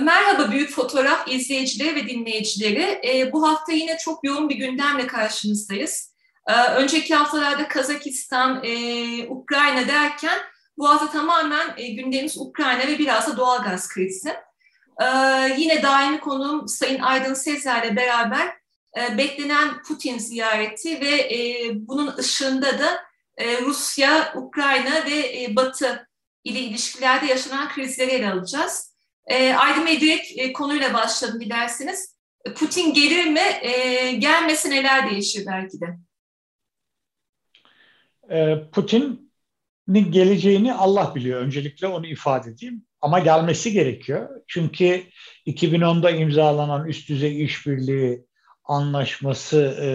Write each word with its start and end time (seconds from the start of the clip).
Merhaba 0.00 0.52
Büyük 0.52 0.70
Fotoğraf 0.70 1.28
izleyicileri 1.28 1.96
ve 1.96 2.08
dinleyicileri. 2.08 3.00
E, 3.04 3.32
bu 3.32 3.48
hafta 3.48 3.72
yine 3.72 3.98
çok 3.98 4.24
yoğun 4.24 4.48
bir 4.48 4.56
gündemle 4.56 5.06
karşınızdayız. 5.06 6.14
E, 6.46 6.52
önceki 6.52 7.14
haftalarda 7.14 7.68
Kazakistan, 7.68 8.64
e, 8.64 8.72
Ukrayna 9.28 9.88
derken 9.88 10.38
bu 10.78 10.88
hafta 10.88 11.10
tamamen 11.10 11.74
e, 11.76 11.88
gündemimiz 11.88 12.38
Ukrayna 12.38 12.86
ve 12.86 12.98
biraz 12.98 13.32
da 13.32 13.36
doğalgaz 13.36 13.88
krizi. 13.88 14.34
E, 15.00 15.06
yine 15.58 15.82
daimi 15.82 16.20
konuğum 16.20 16.68
Sayın 16.68 17.00
Aydın 17.00 17.34
Sezer'le 17.34 17.96
beraber 17.96 18.56
e, 18.98 19.18
beklenen 19.18 19.82
Putin 19.82 20.18
ziyareti 20.18 21.00
ve 21.00 21.34
e, 21.34 21.70
bunun 21.74 22.16
ışığında 22.16 22.78
da 22.78 23.00
e, 23.36 23.60
Rusya, 23.60 24.32
Ukrayna 24.36 25.06
ve 25.06 25.42
e, 25.42 25.56
Batı 25.56 26.08
ile 26.44 26.60
ilişkilerde 26.60 27.26
yaşanan 27.26 27.68
krizleri 27.68 28.10
ele 28.10 28.32
alacağız. 28.32 28.96
E, 29.26 29.54
Aydın 29.54 29.86
Bey 29.86 30.00
direkt 30.00 30.26
e, 30.36 30.52
konuyla 30.52 30.94
başladım 30.94 31.40
dilerseniz. 31.40 32.18
Putin 32.54 32.94
gelir 32.94 33.26
mi? 33.26 33.58
E, 33.62 34.12
gelmesi 34.12 34.70
neler 34.70 35.10
değişir 35.10 35.46
belki 35.46 35.80
de? 35.80 35.98
E, 38.30 38.70
Putin'in 38.70 39.27
geleceğini 39.94 40.74
Allah 40.74 41.14
biliyor. 41.14 41.40
Öncelikle 41.40 41.86
onu 41.86 42.06
ifade 42.06 42.50
edeyim. 42.50 42.82
Ama 43.00 43.18
gelmesi 43.18 43.72
gerekiyor. 43.72 44.28
Çünkü 44.46 45.02
2010'da 45.46 46.10
imzalanan 46.10 46.86
üst 46.86 47.08
düzey 47.08 47.44
işbirliği 47.44 48.24
anlaşması 48.64 49.60
e, 49.80 49.88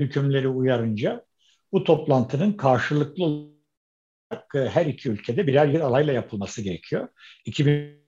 hükümleri 0.00 0.48
uyarınca 0.48 1.24
bu 1.72 1.84
toplantının 1.84 2.52
karşılıklı 2.52 3.24
olarak 3.24 4.54
e, 4.54 4.68
her 4.68 4.86
iki 4.86 5.08
ülkede 5.10 5.46
birer 5.46 5.72
bir 5.74 5.80
alayla 5.80 6.12
yapılması 6.12 6.62
gerekiyor. 6.62 7.08
2000 7.44 8.04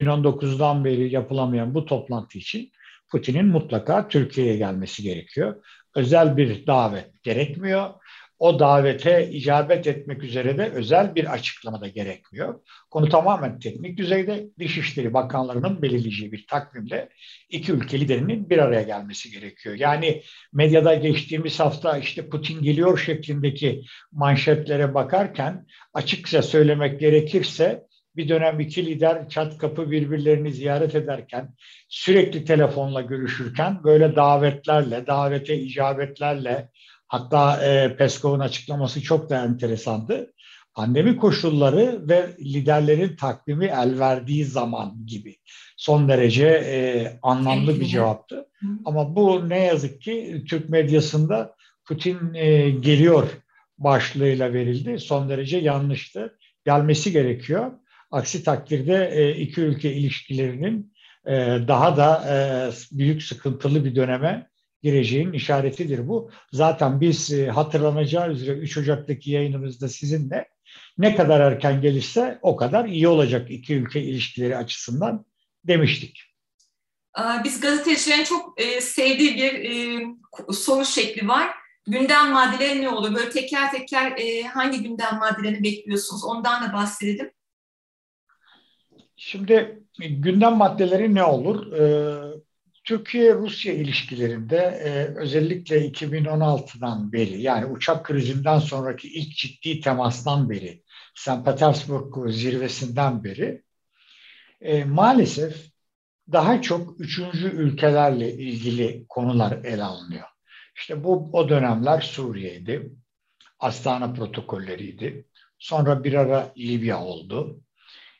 2019'dan 0.00 0.84
beri 0.84 1.12
yapılamayan 1.12 1.74
bu 1.74 1.86
toplantı 1.86 2.38
için 2.38 2.72
Putin'in 3.10 3.46
mutlaka 3.46 4.08
Türkiye'ye 4.08 4.56
gelmesi 4.56 5.02
gerekiyor. 5.02 5.64
Özel 5.94 6.36
bir 6.36 6.66
davet 6.66 7.22
gerekmiyor. 7.22 7.90
O 8.38 8.58
davete 8.58 9.30
icabet 9.30 9.86
etmek 9.86 10.22
üzere 10.22 10.58
de 10.58 10.70
özel 10.70 11.14
bir 11.14 11.32
açıklama 11.32 11.80
da 11.80 11.88
gerekmiyor. 11.88 12.60
Konu 12.90 13.08
tamamen 13.08 13.58
teknik 13.58 13.98
düzeyde 13.98 14.46
Dışişleri 14.58 15.14
Bakanlarının 15.14 15.82
belirleyeceği 15.82 16.32
bir 16.32 16.46
takvimle 16.46 17.08
iki 17.48 17.72
ülke 17.72 18.00
liderinin 18.00 18.50
bir 18.50 18.58
araya 18.58 18.82
gelmesi 18.82 19.30
gerekiyor. 19.30 19.74
Yani 19.74 20.22
medyada 20.52 20.94
geçtiğimiz 20.94 21.60
hafta 21.60 21.98
işte 21.98 22.28
Putin 22.28 22.62
geliyor 22.62 22.98
şeklindeki 22.98 23.82
manşetlere 24.12 24.94
bakarken 24.94 25.66
açıkça 25.94 26.42
söylemek 26.42 27.00
gerekirse 27.00 27.86
bir 28.16 28.28
dönem 28.28 28.60
iki 28.60 28.86
lider 28.86 29.28
çat 29.28 29.58
kapı 29.58 29.90
birbirlerini 29.90 30.52
ziyaret 30.52 30.94
ederken, 30.94 31.54
sürekli 31.88 32.44
telefonla 32.44 33.00
görüşürken 33.00 33.84
böyle 33.84 34.16
davetlerle, 34.16 35.06
davete 35.06 35.58
icabetlerle, 35.58 36.68
hatta 37.08 37.64
e, 37.64 37.96
Peskov'un 37.96 38.40
açıklaması 38.40 39.02
çok 39.02 39.30
da 39.30 39.44
enteresandı. 39.44 40.32
Pandemi 40.74 41.16
koşulları 41.16 42.08
ve 42.08 42.26
liderlerin 42.40 43.16
takvimi 43.16 43.64
el 43.64 43.98
verdiği 43.98 44.44
zaman 44.44 45.06
gibi 45.06 45.36
son 45.76 46.08
derece 46.08 46.46
e, 46.46 47.12
anlamlı 47.22 47.80
bir 47.80 47.86
cevaptı. 47.86 48.48
Ama 48.84 49.16
bu 49.16 49.48
ne 49.48 49.58
yazık 49.58 50.02
ki 50.02 50.44
Türk 50.48 50.68
medyasında 50.68 51.54
Putin 51.84 52.34
e, 52.34 52.70
geliyor 52.70 53.28
başlığıyla 53.78 54.52
verildi. 54.52 54.98
Son 54.98 55.28
derece 55.28 55.58
yanlıştı. 55.58 56.38
Gelmesi 56.64 57.12
gerekiyor. 57.12 57.72
Aksi 58.10 58.44
takdirde 58.44 59.10
e, 59.12 59.30
iki 59.40 59.60
ülke 59.60 59.92
ilişkilerinin 59.92 60.92
e, 61.26 61.32
daha 61.68 61.96
da 61.96 62.24
e, 62.28 62.36
büyük 62.98 63.22
sıkıntılı 63.22 63.84
bir 63.84 63.94
döneme 63.94 64.48
gireceğin 64.82 65.32
işaretidir 65.32 66.08
bu. 66.08 66.30
Zaten 66.52 67.00
biz 67.00 67.32
e, 67.32 67.46
hatırlanacağı 67.50 68.30
üzere 68.32 68.56
3 68.58 68.78
Ocak'taki 68.78 69.30
yayınımızda 69.30 69.88
sizinle 69.88 70.48
ne 70.98 71.16
kadar 71.16 71.40
erken 71.40 71.80
gelirse 71.80 72.38
o 72.42 72.56
kadar 72.56 72.84
iyi 72.84 73.08
olacak 73.08 73.50
iki 73.50 73.74
ülke 73.74 74.02
ilişkileri 74.02 74.56
açısından 74.56 75.26
demiştik. 75.64 76.22
Biz 77.44 77.60
gazetecilerin 77.60 78.24
çok 78.24 78.60
e, 78.60 78.80
sevdiği 78.80 79.36
bir 79.36 79.52
e, 79.54 80.04
soru 80.52 80.84
şekli 80.84 81.28
var. 81.28 81.50
Gündem 81.86 82.30
maddeleri 82.32 82.82
ne 82.82 82.88
olur? 82.88 83.14
Böyle 83.14 83.30
teker 83.30 83.72
teker 83.72 84.12
hangi 84.46 84.82
gündem 84.82 85.18
maddelerini 85.18 85.62
bekliyorsunuz? 85.62 86.24
Ondan 86.24 86.68
da 86.68 86.72
bahsedelim. 86.72 87.30
Şimdi 89.16 89.82
gündem 89.98 90.56
maddeleri 90.56 91.14
ne 91.14 91.24
olur? 91.24 91.72
Ee, 91.72 92.40
Türkiye-Rusya 92.86 93.72
ilişkilerinde 93.72 94.56
e, 94.56 94.90
özellikle 95.16 95.88
2016'dan 95.88 97.12
beri 97.12 97.42
yani 97.42 97.66
uçak 97.66 98.04
krizinden 98.04 98.58
sonraki 98.58 99.08
ilk 99.08 99.36
ciddi 99.36 99.80
temastan 99.80 100.50
beri 100.50 100.82
St. 101.14 101.44
Petersburg 101.44 102.30
zirvesinden 102.32 103.24
beri 103.24 103.62
e, 104.60 104.84
maalesef 104.84 105.70
daha 106.32 106.62
çok 106.62 107.00
üçüncü 107.00 107.48
ülkelerle 107.48 108.32
ilgili 108.32 109.06
konular 109.08 109.64
ele 109.64 109.82
alınıyor. 109.82 110.28
İşte 110.76 111.04
bu 111.04 111.30
o 111.32 111.48
dönemler 111.48 112.00
Suriye'ydi, 112.00 112.90
Astana 113.58 114.12
protokolleriydi. 114.12 115.26
Sonra 115.58 116.04
bir 116.04 116.14
ara 116.14 116.52
Libya 116.58 117.04
oldu. 117.04 117.60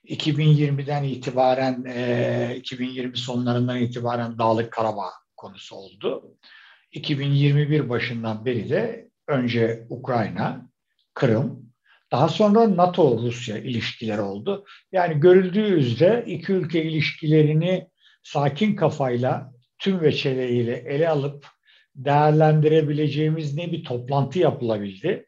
2020'den 0.08 1.04
itibaren, 1.04 1.84
e, 1.84 2.56
2020 2.56 3.18
sonlarından 3.18 3.78
itibaren 3.78 4.38
Dağlık 4.38 4.72
Karabağ 4.72 5.10
konusu 5.36 5.76
oldu. 5.76 6.36
2021 6.92 7.88
başından 7.88 8.44
beri 8.44 8.70
de 8.70 9.08
önce 9.28 9.86
Ukrayna, 9.88 10.70
Kırım, 11.14 11.72
daha 12.12 12.28
sonra 12.28 12.76
NATO-Rusya 12.76 13.58
ilişkileri 13.58 14.20
oldu. 14.20 14.64
Yani 14.92 15.20
görüldüğü 15.20 15.74
üzere 15.74 16.24
iki 16.26 16.52
ülke 16.52 16.84
ilişkilerini 16.84 17.88
sakin 18.22 18.76
kafayla, 18.76 19.52
tüm 19.78 20.00
veçeleriyle 20.00 20.76
ele 20.76 21.08
alıp 21.08 21.46
değerlendirebileceğimiz 21.94 23.54
ne 23.54 23.72
bir 23.72 23.84
toplantı 23.84 24.38
yapılabildi 24.38 25.26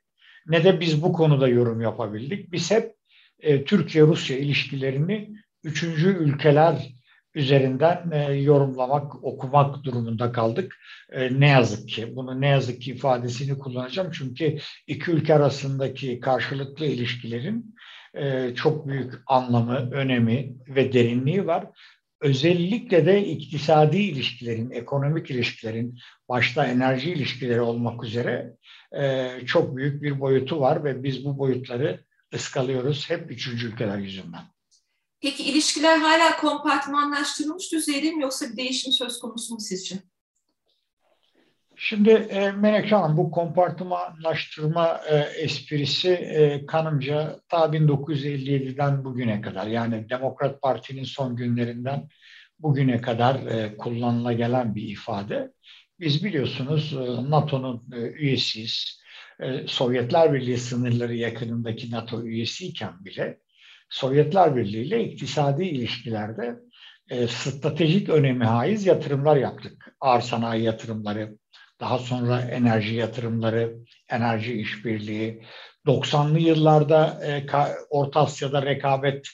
ne 0.48 0.64
de 0.64 0.80
biz 0.80 1.02
bu 1.02 1.12
konuda 1.12 1.48
yorum 1.48 1.80
yapabildik. 1.80 2.52
Biz 2.52 2.70
hep 2.70 2.97
e, 3.41 3.65
Türkiye-Rusya 3.65 4.38
ilişkilerini 4.38 5.31
üçüncü 5.65 6.09
ülkeler 6.09 6.99
üzerinden 7.34 8.10
e, 8.10 8.32
yorumlamak, 8.32 9.25
okumak 9.25 9.84
durumunda 9.84 10.32
kaldık. 10.32 10.76
E, 11.10 11.41
ne 11.41 11.49
yazık 11.49 11.88
ki, 11.88 12.16
bunu 12.16 12.41
ne 12.41 12.49
yazık 12.49 12.82
ki 12.82 12.91
ifadesini 12.91 13.59
kullanacağım. 13.59 14.10
Çünkü 14.12 14.59
iki 14.87 15.10
ülke 15.10 15.34
arasındaki 15.34 16.21
karşılıklı 16.21 16.87
ilişkilerin 16.87 17.75
çok 18.54 18.88
büyük 18.88 19.15
anlamı, 19.26 19.91
önemi 19.93 20.55
ve 20.69 20.93
derinliği 20.93 21.47
var. 21.47 21.66
Özellikle 22.20 23.06
de 23.06 23.26
iktisadi 23.26 23.97
ilişkilerin, 23.97 24.70
ekonomik 24.70 25.31
ilişkilerin, 25.31 25.99
başta 26.28 26.66
enerji 26.66 27.12
ilişkileri 27.12 27.60
olmak 27.60 28.05
üzere 28.05 28.55
çok 29.47 29.76
büyük 29.76 30.03
bir 30.03 30.20
boyutu 30.20 30.60
var 30.60 30.84
ve 30.84 31.03
biz 31.03 31.25
bu 31.25 31.38
boyutları 31.38 32.00
ıskalıyoruz 32.34 33.10
hep 33.10 33.30
üçüncü 33.30 33.72
ülkeler 33.72 33.98
yüzünden. 33.98 34.42
Peki 35.20 35.42
ilişkiler 35.42 35.98
hala 35.98 36.36
kompartmanlaştırılmış 36.36 37.72
düzeyde 37.72 38.10
mi 38.10 38.22
yoksa 38.22 38.50
bir 38.50 38.56
değişim 38.56 38.92
söz 38.92 39.19
konusu 39.19 39.54
mu 39.54 39.60
sizce? 39.60 39.96
Şimdi 41.76 42.10
e, 42.10 42.52
Menekşe 42.52 42.96
Hanım 42.96 43.16
bu 43.16 43.30
kompartmanlaştırma 43.30 45.00
e, 45.10 45.16
esprisi 45.16 46.10
e, 46.10 46.66
kanımca 46.66 47.40
ta 47.48 47.58
1957'den 47.58 49.04
bugüne 49.04 49.40
kadar 49.40 49.66
yani 49.66 50.10
Demokrat 50.10 50.62
Parti'nin 50.62 51.04
son 51.04 51.36
günlerinden 51.36 52.08
bugüne 52.58 53.00
kadar 53.00 53.34
e, 53.34 53.76
kullanıla 53.76 54.32
gelen 54.32 54.74
bir 54.74 54.82
ifade. 54.82 55.52
Biz 56.00 56.24
biliyorsunuz 56.24 56.92
e, 56.92 57.31
NATO'nun 57.31 57.84
e, 57.92 57.96
üyesiyiz. 57.96 59.02
Ee, 59.40 59.67
Sovyetler 59.67 60.32
Birliği 60.32 60.58
sınırları 60.58 61.14
yakınındaki 61.14 61.90
NATO 61.90 62.23
üyesiyken 62.23 63.05
bile 63.05 63.38
Sovyetler 63.90 64.56
Birliği 64.56 64.85
ile 64.87 65.05
iktisadi 65.05 65.64
ilişkilerde 65.64 66.56
e, 67.11 67.29
stratejik 67.29 68.08
önemi 68.08 68.44
haiz 68.44 68.87
yatırımlar 68.87 69.37
yaptık. 69.37 69.94
Ağır 70.00 70.20
sanayi 70.20 70.62
yatırımları, 70.62 71.38
daha 71.81 71.99
sonra 71.99 72.40
enerji 72.40 72.94
yatırımları, 72.94 73.76
enerji 74.08 74.52
işbirliği, 74.52 75.43
90'lı 75.87 76.38
yıllarda 76.38 77.20
e, 77.26 77.46
Orta 77.91 78.20
Asya'da 78.20 78.62
rekabet 78.62 79.29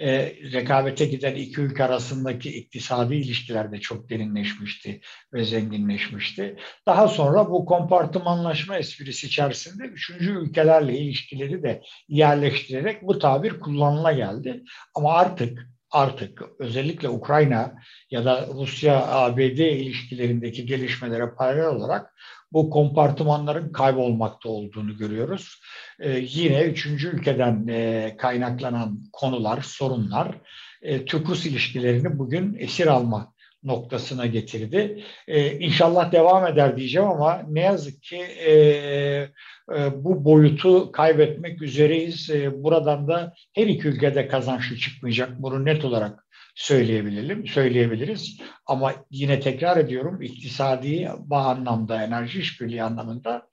e, 0.00 0.36
rekabete 0.52 1.04
giden 1.04 1.34
iki 1.34 1.60
ülke 1.60 1.84
arasındaki 1.84 2.58
iktisadi 2.58 3.14
ilişkiler 3.14 3.72
de 3.72 3.80
çok 3.80 4.10
derinleşmişti 4.10 5.00
ve 5.32 5.44
zenginleşmişti. 5.44 6.56
Daha 6.86 7.08
sonra 7.08 7.50
bu 7.50 7.64
kompartımanlaşma 7.64 8.78
esprisi 8.78 9.26
içerisinde 9.26 9.84
üçüncü 9.84 10.30
ülkelerle 10.30 10.98
ilişkileri 10.98 11.62
de 11.62 11.82
yerleştirerek 12.08 13.02
bu 13.02 13.18
tabir 13.18 13.60
kullanıla 13.60 14.12
geldi. 14.12 14.62
Ama 14.94 15.14
artık 15.14 15.75
artık 15.90 16.42
özellikle 16.58 17.08
Ukrayna 17.08 17.74
ya 18.10 18.24
da 18.24 18.46
Rusya-ABD 18.54 19.58
ilişkilerindeki 19.58 20.66
gelişmelere 20.66 21.30
paralel 21.38 21.66
olarak 21.66 22.14
bu 22.52 22.70
kompartımanların 22.70 23.72
kaybolmakta 23.72 24.48
olduğunu 24.48 24.96
görüyoruz. 24.96 25.60
Ee, 26.00 26.18
yine 26.28 26.62
üçüncü 26.62 27.08
ülkeden 27.08 27.66
e, 27.68 28.16
kaynaklanan 28.18 29.00
konular, 29.12 29.62
sorunlar 29.62 30.40
e, 30.82 31.04
Türk-Rus 31.04 31.46
ilişkilerini 31.46 32.18
bugün 32.18 32.56
esir 32.58 32.86
alma 32.86 33.32
noktasına 33.66 34.26
getirdi. 34.26 35.04
Ee, 35.28 35.58
inşallah 35.58 36.12
devam 36.12 36.46
eder 36.46 36.76
diyeceğim 36.76 37.08
ama 37.08 37.42
ne 37.48 37.60
yazık 37.60 38.02
ki 38.02 38.16
e, 38.16 38.52
e, 39.76 40.04
bu 40.04 40.24
boyutu 40.24 40.92
kaybetmek 40.92 41.62
üzereyiz. 41.62 42.30
E, 42.30 42.64
buradan 42.64 43.08
da 43.08 43.34
her 43.52 43.66
iki 43.66 43.88
ülkede 43.88 44.28
kazançlı 44.28 44.76
çıkmayacak. 44.76 45.42
Bunu 45.42 45.64
net 45.64 45.84
olarak 45.84 46.26
söyleyebilelim, 46.54 47.46
söyleyebiliriz. 47.46 48.40
Ama 48.66 48.94
yine 49.10 49.40
tekrar 49.40 49.76
ediyorum 49.76 50.22
iktisadi 50.22 51.08
anlamda, 51.30 52.02
enerji 52.02 52.40
işbirliği 52.40 52.82
anlamında 52.82 53.48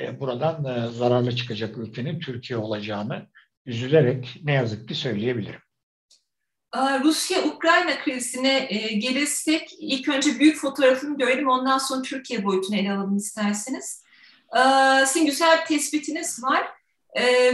e, 0.00 0.20
buradan 0.20 0.64
e, 0.64 0.88
zararlı 0.88 1.36
çıkacak 1.36 1.78
ülkenin 1.78 2.20
Türkiye 2.20 2.58
olacağını 2.58 3.26
üzülerek 3.66 4.40
ne 4.44 4.52
yazık 4.52 4.88
ki 4.88 4.94
söyleyebilirim. 4.94 5.60
Rusya-Ukrayna 6.76 7.98
krizine 7.98 8.66
e, 8.70 8.92
gelirsek 8.92 9.76
ilk 9.78 10.08
önce 10.08 10.38
büyük 10.38 10.56
fotoğrafını 10.56 11.18
görelim 11.18 11.48
ondan 11.48 11.78
sonra 11.78 12.02
Türkiye 12.02 12.44
boyutunu 12.44 12.76
ele 12.76 12.92
alalım 12.92 13.16
isterseniz. 13.16 14.04
Sizin 15.06 15.26
güzel 15.26 15.60
bir 15.60 15.66
tespitiniz 15.66 16.42
var. 16.44 16.66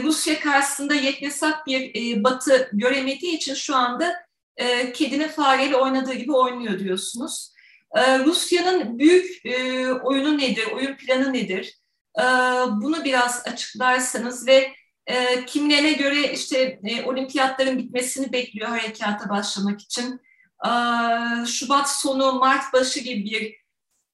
Rusya 0.03 0.41
karşısında 0.41 0.95
yeknesak 0.95 1.67
bir 1.67 2.25
batı 2.25 2.71
göremediği 2.73 3.37
için 3.37 3.55
şu 3.55 3.77
anda 3.77 4.15
e, 4.57 4.93
kedinin 4.93 5.29
fareyle 5.29 5.77
oynadığı 5.77 6.15
gibi 6.15 6.33
oynuyor 6.33 6.79
diyorsunuz. 6.79 7.55
Rusya'nın 7.97 8.99
büyük 8.99 9.43
oyunu 10.05 10.39
nedir, 10.39 10.67
oyun 10.73 10.97
planı 10.97 11.33
nedir? 11.33 11.79
bunu 12.71 13.05
biraz 13.05 13.47
açıklarsanız 13.47 14.47
ve 14.47 14.73
e, 15.11 15.47
kimilerine 15.47 15.93
göre 15.93 16.33
işte 16.33 16.81
e, 16.85 17.05
olimpiyatların 17.05 17.79
bitmesini 17.79 18.33
bekliyor 18.33 18.69
harekata 18.69 19.31
başlamak 19.31 19.81
için. 19.81 20.21
E, 20.67 20.71
Şubat 21.47 21.91
sonu, 21.91 22.33
Mart 22.33 22.73
başı 22.73 23.01
gibi 23.01 23.25
bir 23.25 23.57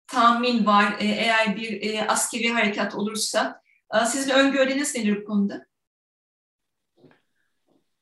tahmin 0.06 0.66
var 0.66 0.96
e, 1.00 1.04
eğer 1.04 1.56
bir 1.56 1.82
e, 1.82 2.06
askeri 2.08 2.48
harekat 2.48 2.94
olursa. 2.94 3.60
E, 3.94 4.06
sizin 4.06 4.30
öngörünüz 4.30 4.94
nedir 4.94 5.20
bu 5.20 5.24
konuda? 5.24 5.66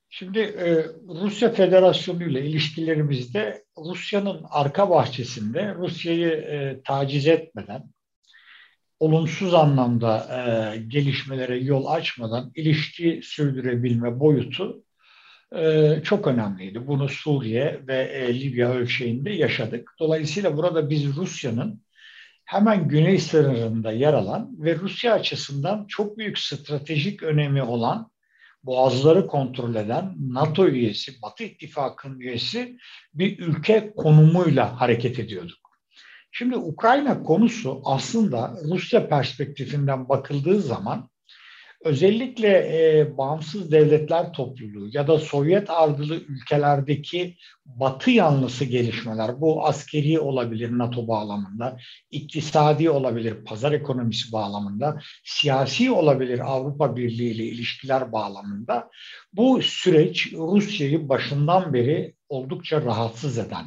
Şimdi 0.09 0.39
e, 0.39 0.87
Rusya 1.09 1.53
Federasyonu 1.53 2.25
ile 2.25 2.47
ilişkilerimizde 2.47 3.65
Rusya'nın 3.79 4.47
arka 4.51 4.91
bahçesinde 4.91 5.75
Rusya'yı 5.75 6.31
e, 6.31 6.83
taciz 6.85 7.27
etmeden 7.27 7.94
olumsuz 9.01 9.55
anlamda 9.55 10.19
e, 10.19 10.77
gelişmelere 10.79 11.59
yol 11.59 11.87
açmadan 11.87 12.53
ilişki 12.55 13.21
sürdürebilme 13.23 14.21
boyutu 14.21 14.85
e, 15.57 15.95
çok 16.05 16.27
önemliydi. 16.27 16.87
Bunu 16.87 17.09
Suriye 17.09 17.81
ve 17.89 17.97
e, 17.97 18.41
Libya 18.41 18.71
ölçeğinde 18.71 19.31
yaşadık. 19.31 19.91
Dolayısıyla 20.01 20.57
burada 20.57 20.91
biz 20.91 21.17
Rusya'nın 21.17 21.85
hemen 22.45 22.89
güney 22.89 23.19
sınırında 23.19 23.93
yer 23.93 24.15
alan 24.15 24.51
ve 24.59 24.77
Rusya 24.77 25.15
açısından 25.15 25.87
çok 25.89 26.19
büyük 26.19 26.39
stratejik 26.39 27.23
önemi 27.23 27.63
olan 27.63 28.11
boğazları 28.63 29.27
kontrol 29.27 29.75
eden 29.75 30.15
NATO 30.19 30.69
üyesi, 30.69 31.23
Batı 31.23 31.45
İttifakı'nın 31.45 32.21
üyesi 32.21 32.79
bir 33.15 33.39
ülke 33.39 33.93
konumuyla 33.97 34.81
hareket 34.81 35.19
ediyorduk. 35.19 35.64
Şimdi 36.37 36.57
Ukrayna 36.57 37.23
konusu 37.23 37.81
aslında 37.85 38.57
Rusya 38.71 39.09
perspektifinden 39.09 40.09
bakıldığı 40.09 40.61
zaman 40.61 41.11
özellikle 41.85 42.49
e, 42.49 43.17
bağımsız 43.19 43.73
devletler 43.73 44.33
topluluğu 44.33 44.89
ya 44.93 45.07
da 45.07 45.19
Sovyet 45.19 45.71
ardılı 45.71 46.17
ülkelerdeki 46.17 47.37
batı 47.67 48.11
yanlısı 48.11 48.65
gelişmeler 48.65 49.41
bu 49.41 49.67
askeri 49.67 50.21
olabilir 50.21 50.79
NATO 50.79 51.09
bağlamında, 51.09 51.79
iktisadi 52.11 52.91
olabilir 52.91 53.45
pazar 53.45 53.73
ekonomisi 53.73 54.33
bağlamında, 54.33 55.01
siyasi 55.25 55.91
olabilir 55.91 56.41
Avrupa 56.53 56.97
Birliği 56.97 57.31
ile 57.31 57.45
ilişkiler 57.45 58.13
bağlamında 58.13 58.91
bu 59.33 59.63
süreç 59.63 60.33
Rusya'yı 60.33 61.09
başından 61.09 61.75
beri 61.75 62.15
oldukça 62.29 62.83
rahatsız 62.83 63.39
eden 63.39 63.65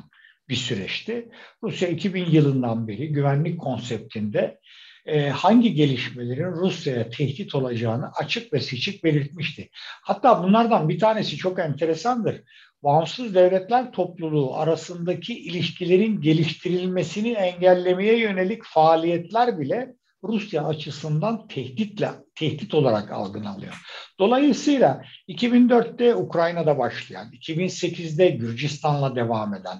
bir 0.49 0.55
süreçti. 0.55 1.29
Rusya 1.63 1.87
2000 1.87 2.25
yılından 2.25 2.87
beri 2.87 3.09
güvenlik 3.09 3.59
konseptinde 3.59 4.59
e, 5.05 5.29
hangi 5.29 5.73
gelişmelerin 5.73 6.51
Rusya'ya 6.51 7.09
tehdit 7.09 7.55
olacağını 7.55 8.11
açık 8.11 8.53
ve 8.53 8.59
seçik 8.59 9.03
belirtmişti. 9.03 9.69
Hatta 10.03 10.43
bunlardan 10.43 10.89
bir 10.89 10.99
tanesi 10.99 11.37
çok 11.37 11.59
enteresandır. 11.59 12.43
Bağımsız 12.83 13.35
devletler 13.35 13.91
topluluğu 13.91 14.55
arasındaki 14.55 15.39
ilişkilerin 15.39 16.21
geliştirilmesini 16.21 17.31
engellemeye 17.31 18.19
yönelik 18.19 18.63
faaliyetler 18.63 19.59
bile 19.59 19.93
Rusya 20.23 20.65
açısından 20.65 21.47
tehditle 21.47 22.09
tehdit 22.35 22.73
olarak 22.73 23.11
algılanıyor. 23.11 23.73
Dolayısıyla 24.19 25.03
2004'te 25.29 26.15
Ukrayna'da 26.15 26.77
başlayan, 26.77 27.31
2008'de 27.31 28.29
Gürcistan'la 28.29 29.15
devam 29.15 29.53
eden, 29.53 29.77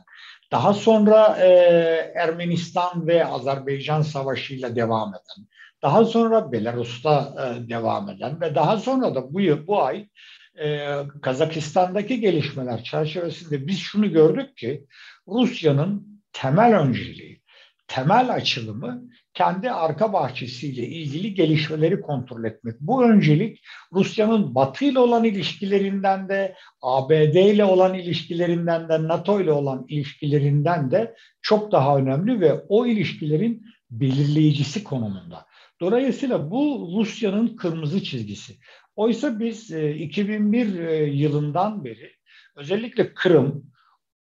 daha 0.52 0.74
sonra 0.74 1.38
e, 1.42 1.48
Ermenistan 2.16 3.08
ve 3.08 3.26
Azerbaycan 3.26 4.02
savaşıyla 4.02 4.76
devam 4.76 5.10
eden, 5.10 5.48
daha 5.82 6.06
sonra 6.06 6.52
Belarus'ta 6.52 7.36
e, 7.40 7.70
devam 7.70 8.10
eden 8.10 8.42
ve 8.42 8.56
daha 8.56 8.78
sonra 8.78 9.16
da 9.16 9.34
bu 9.34 9.68
bu 9.68 9.84
ay 9.84 10.08
e, 10.60 10.98
Kazakistan'daki 11.22 12.20
gelişmeler 12.20 12.84
çerçevesinde 12.84 13.68
biz 13.68 13.80
şunu 13.80 14.12
gördük 14.12 14.58
ki 14.58 14.86
Rusya'nın 15.28 16.22
temel 16.34 16.80
önceliği, 16.80 17.42
temel 17.88 18.34
açılımı 18.34 19.04
kendi 19.38 19.72
arka 19.72 20.14
bahçesiyle 20.14 20.88
ilgili 20.88 21.34
gelişmeleri 21.34 22.02
kontrol 22.02 22.44
etmek. 22.44 22.76
Bu 22.80 23.06
öncelik 23.06 23.64
Rusya'nın 23.94 24.56
Batı 24.56 24.86
ile 24.86 25.00
olan 25.00 25.24
ilişkilerinden 25.24 26.30
de, 26.30 26.56
ABD 26.82 27.36
ile 27.36 27.66
olan 27.66 27.94
ilişkilerinden 27.94 28.90
de, 28.90 29.08
NATO 29.08 29.42
ile 29.42 29.52
olan 29.52 29.86
ilişkilerinden 29.88 30.92
de 30.92 31.16
çok 31.42 31.72
daha 31.72 31.98
önemli 31.98 32.40
ve 32.40 32.54
o 32.54 32.86
ilişkilerin 32.86 33.66
belirleyicisi 33.92 34.84
konumunda. 34.84 35.46
Dolayısıyla 35.82 36.52
bu 36.52 36.90
Rusya'nın 37.00 37.48
kırmızı 37.48 38.04
çizgisi. 38.04 38.54
Oysa 38.96 39.40
biz 39.40 39.72
2001 39.72 40.80
e, 40.80 40.96
e, 40.96 41.04
yılından 41.04 41.86
beri 41.86 42.12
özellikle 42.56 43.14
Kırım, 43.14 43.72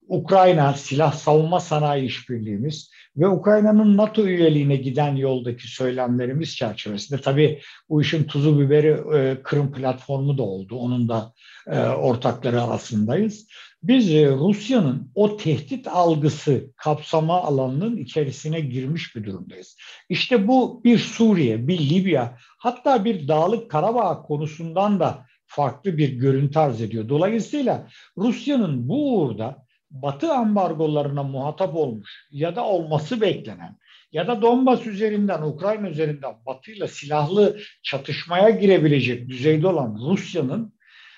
Ukrayna 0.08 0.74
silah 0.74 1.14
savunma 1.14 1.60
sanayi 1.60 2.06
işbirliğimiz 2.06 2.92
ve 3.18 3.28
Ukrayna'nın 3.28 3.98
NATO 3.98 4.26
üyeliğine 4.26 4.76
giden 4.76 5.16
yoldaki 5.16 5.68
söylemlerimiz 5.68 6.56
çerçevesinde 6.56 7.22
tabii 7.22 7.62
bu 7.90 8.02
işin 8.02 8.24
tuzu 8.24 8.60
biberi 8.60 9.18
e, 9.18 9.44
Kırım 9.44 9.72
platformu 9.72 10.38
da 10.38 10.44
oldu. 10.44 10.76
Onun 10.76 11.10
da 11.10 11.34
e, 11.68 11.80
ortakları 11.80 12.62
arasındayız. 12.62 13.48
Biz 13.84 14.14
e, 14.14 14.32
Rusya'nın 14.32 15.12
o 15.16 15.38
tehdit 15.38 15.88
algısı 15.88 16.72
kapsama 16.78 17.42
alanının 17.42 17.98
içerisine 17.98 18.60
girmiş 18.60 19.16
bir 19.16 19.24
durumdayız. 19.24 19.78
İşte 20.10 20.48
bu 20.48 20.84
bir 20.84 20.98
Suriye, 20.98 21.68
bir 21.68 21.90
Libya, 21.90 22.38
hatta 22.58 23.06
bir 23.06 23.28
Dağlık 23.28 23.72
Karabağ 23.72 24.22
konusundan 24.22 25.00
da 25.00 25.26
farklı 25.46 25.98
bir 25.98 26.10
görüntü 26.10 26.60
arz 26.60 26.82
ediyor. 26.82 27.10
Dolayısıyla 27.10 27.88
Rusya'nın 28.18 28.90
bu 28.90 29.18
uğurda 29.18 29.63
Batı 29.94 30.34
ambargolarına 30.34 31.24
muhatap 31.24 31.76
olmuş 31.76 32.28
ya 32.32 32.56
da 32.56 32.66
olması 32.66 33.22
beklenen 33.22 33.78
ya 34.12 34.28
da 34.28 34.42
Donbas 34.42 34.88
üzerinden, 34.88 35.42
Ukrayna 35.42 35.90
üzerinden 35.90 36.34
Batı 36.46 36.72
ile 36.72 36.88
silahlı 36.88 37.60
çatışmaya 37.84 38.50
girebilecek 38.50 39.30
düzeyde 39.30 39.68
olan 39.68 39.98
Rusya'nın 40.10 40.74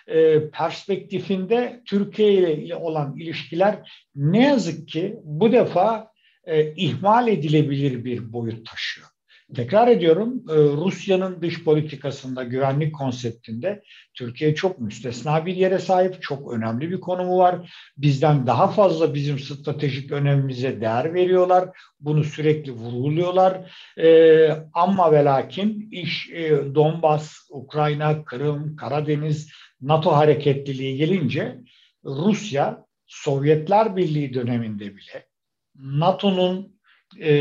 e, 0.07 0.49
perspektifinde 0.49 1.81
Türkiye 1.85 2.57
ile 2.57 2.75
olan 2.75 3.17
ilişkiler 3.17 3.91
ne 4.15 4.43
yazık 4.43 4.87
ki 4.87 5.15
bu 5.23 5.51
defa 5.51 6.11
e, 6.45 6.73
ihmal 6.75 7.27
edilebilir 7.27 8.05
bir 8.05 8.33
boyut 8.33 8.69
taşıyor. 8.69 9.07
Tekrar 9.55 9.87
ediyorum 9.87 10.43
e, 10.49 10.53
Rusya'nın 10.53 11.41
dış 11.41 11.63
politikasında, 11.63 12.43
güvenlik 12.43 12.95
konseptinde 12.95 13.83
Türkiye 14.13 14.55
çok 14.55 14.79
müstesna 14.79 15.45
bir 15.45 15.55
yere 15.55 15.79
sahip, 15.79 16.21
çok 16.21 16.53
önemli 16.53 16.91
bir 16.91 16.99
konumu 16.99 17.37
var. 17.37 17.73
Bizden 17.97 18.47
daha 18.47 18.67
fazla 18.67 19.13
bizim 19.13 19.39
stratejik 19.39 20.11
önemimize 20.11 20.81
değer 20.81 21.13
veriyorlar. 21.13 21.69
Bunu 21.99 22.23
sürekli 22.23 22.71
vurguluyorlar. 22.71 23.71
E, 23.97 24.49
ama 24.73 25.11
ve 25.11 25.25
lakin 25.25 25.89
iş 25.91 26.29
e, 26.29 26.75
Donbas, 26.75 27.37
Ukrayna, 27.49 28.25
Kırım, 28.25 28.75
Karadeniz, 28.75 29.51
NATO 29.81 30.11
hareketliliği 30.11 30.97
gelince 30.97 31.57
Rusya 32.05 32.85
Sovyetler 33.07 33.95
Birliği 33.95 34.33
döneminde 34.33 34.95
bile 34.95 35.27
NATO'nun 35.75 36.74
e, 37.21 37.31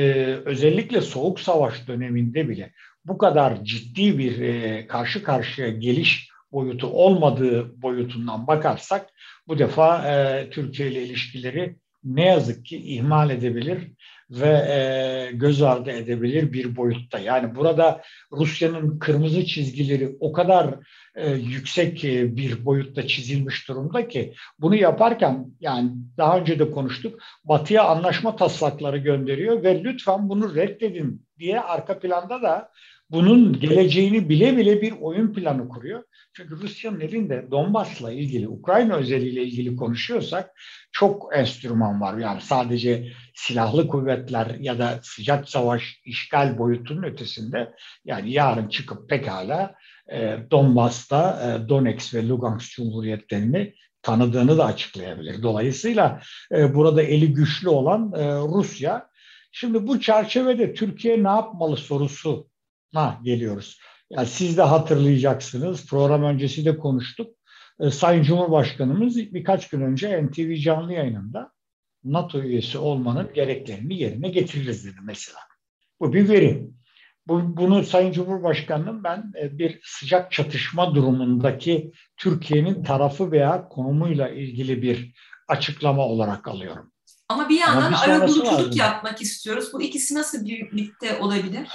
özellikle 0.44 1.00
Soğuk 1.00 1.40
Savaş 1.40 1.88
döneminde 1.88 2.48
bile 2.48 2.72
bu 3.04 3.18
kadar 3.18 3.64
ciddi 3.64 4.18
bir 4.18 4.40
e, 4.40 4.86
karşı 4.86 5.22
karşıya 5.22 5.68
geliş 5.68 6.28
boyutu 6.52 6.86
olmadığı 6.86 7.82
boyutundan 7.82 8.46
bakarsak 8.46 9.10
bu 9.48 9.58
defa 9.58 10.12
e, 10.12 10.50
Türkiye 10.50 10.90
ile 10.90 11.02
ilişkileri 11.02 11.76
ne 12.04 12.26
yazık 12.26 12.66
ki 12.66 12.76
ihmal 12.76 13.30
edebilir 13.30 13.78
ve 14.30 14.48
e, 14.48 15.30
göz 15.32 15.62
ardı 15.62 15.90
edebilir 15.90 16.52
bir 16.52 16.76
boyutta. 16.76 17.18
Yani 17.18 17.54
burada 17.54 18.02
Rusya'nın 18.32 18.98
kırmızı 18.98 19.44
çizgileri 19.44 20.16
o 20.20 20.32
kadar 20.32 20.74
e, 21.14 21.30
yüksek 21.30 22.04
e, 22.04 22.36
bir 22.36 22.64
boyutta 22.64 23.06
çizilmiş 23.06 23.68
durumda 23.68 24.08
ki 24.08 24.34
bunu 24.58 24.74
yaparken 24.74 25.46
yani 25.60 25.90
daha 26.16 26.38
önce 26.38 26.58
de 26.58 26.70
konuştuk 26.70 27.20
Batı'ya 27.44 27.84
anlaşma 27.84 28.36
taslakları 28.36 28.98
gönderiyor 28.98 29.62
ve 29.62 29.84
lütfen 29.84 30.28
bunu 30.28 30.54
reddedin 30.54 31.26
diye 31.38 31.60
arka 31.60 31.98
planda 31.98 32.42
da 32.42 32.70
bunun 33.14 33.60
geleceğini 33.60 34.28
bile 34.28 34.56
bile 34.56 34.82
bir 34.82 34.92
oyun 35.00 35.32
planı 35.32 35.68
kuruyor. 35.68 36.02
Çünkü 36.32 36.56
Rusya'nın 36.56 37.00
elinde 37.00 37.46
Donbas'la 37.50 38.12
ilgili, 38.12 38.48
Ukrayna 38.48 38.94
özeliyle 38.94 39.42
ilgili 39.42 39.76
konuşuyorsak 39.76 40.50
çok 40.92 41.36
enstrüman 41.36 42.00
var. 42.00 42.18
Yani 42.18 42.40
sadece 42.40 43.12
silahlı 43.34 43.88
kuvvetler 43.88 44.46
ya 44.60 44.78
da 44.78 45.00
sıcak 45.02 45.48
savaş 45.48 46.00
işgal 46.04 46.58
boyutunun 46.58 47.02
ötesinde 47.02 47.74
yani 48.04 48.32
yarın 48.32 48.68
çıkıp 48.68 49.08
pekala 49.08 49.74
e, 50.12 50.36
Donbas'ta 50.50 51.40
e, 51.42 51.68
Donetsk 51.68 52.14
ve 52.14 52.28
Lugansk 52.28 52.72
Cumhuriyetlerini 52.72 53.74
tanıdığını 54.02 54.58
da 54.58 54.64
açıklayabilir. 54.64 55.42
Dolayısıyla 55.42 56.20
e, 56.52 56.74
burada 56.74 57.02
eli 57.02 57.32
güçlü 57.32 57.68
olan 57.68 58.12
e, 58.16 58.34
Rusya. 58.34 59.08
Şimdi 59.52 59.86
bu 59.86 60.00
çerçevede 60.00 60.74
Türkiye 60.74 61.24
ne 61.24 61.28
yapmalı 61.28 61.76
sorusu 61.76 62.53
ha 62.94 63.20
geliyoruz. 63.22 63.80
Yani 64.10 64.26
siz 64.26 64.56
de 64.56 64.62
hatırlayacaksınız. 64.62 65.86
Program 65.86 66.22
öncesi 66.22 66.64
de 66.64 66.78
konuştuk. 66.78 67.36
E, 67.80 67.90
Sayın 67.90 68.22
Cumhurbaşkanımız 68.22 69.16
birkaç 69.16 69.68
gün 69.68 69.80
önce 69.80 70.26
NTV 70.26 70.54
canlı 70.54 70.92
yayınında 70.92 71.52
NATO 72.04 72.42
üyesi 72.42 72.78
olmanın 72.78 73.30
gereklerini 73.34 73.98
yerine 73.98 74.28
getiririz 74.28 74.86
dedi 74.86 74.98
mesela. 75.02 75.38
Bu 76.00 76.12
bir 76.12 76.28
veri. 76.28 76.70
Bu, 77.26 77.56
bunu 77.56 77.84
Sayın 77.84 78.12
Cumhurbaşkanı'nın 78.12 79.04
ben 79.04 79.32
e, 79.40 79.58
bir 79.58 79.80
sıcak 79.84 80.32
çatışma 80.32 80.94
durumundaki 80.94 81.92
Türkiye'nin 82.16 82.84
tarafı 82.84 83.32
veya 83.32 83.68
konumuyla 83.68 84.28
ilgili 84.28 84.82
bir 84.82 85.14
açıklama 85.48 86.02
olarak 86.02 86.48
alıyorum. 86.48 86.92
Ama 87.28 87.48
bir 87.48 87.58
yandan 87.58 87.92
arabuluculuk 87.92 88.76
yapmak 88.76 89.22
istiyoruz. 89.22 89.72
Bu 89.72 89.82
ikisi 89.82 90.14
nasıl 90.14 90.46
birlikte 90.46 91.18
olabilir? 91.18 91.68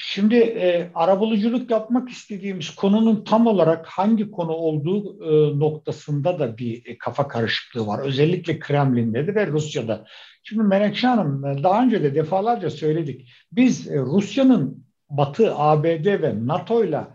Şimdi 0.00 0.36
e, 0.36 0.90
arabuluculuk 0.94 1.70
yapmak 1.70 2.08
istediğimiz 2.10 2.70
konunun 2.70 3.24
tam 3.24 3.46
olarak 3.46 3.86
hangi 3.86 4.30
konu 4.30 4.52
olduğu 4.52 5.24
e, 5.24 5.58
noktasında 5.58 6.38
da 6.38 6.58
bir 6.58 6.86
e, 6.86 6.98
kafa 6.98 7.28
karışıklığı 7.28 7.86
var. 7.86 8.00
Özellikle 8.04 8.58
Kremlin'de 8.58 9.26
de 9.26 9.34
ve 9.34 9.46
Rusya'da. 9.46 10.06
Şimdi 10.42 10.62
Menekşe 10.62 11.06
Hanım 11.06 11.44
e, 11.44 11.62
daha 11.62 11.82
önce 11.82 12.02
de 12.02 12.14
defalarca 12.14 12.70
söyledik. 12.70 13.30
Biz 13.52 13.88
e, 13.88 13.98
Rusya'nın 13.98 14.84
Batı, 15.10 15.54
ABD 15.54 16.22
ve 16.22 16.46
NATO 16.46 16.84
ile 16.84 17.06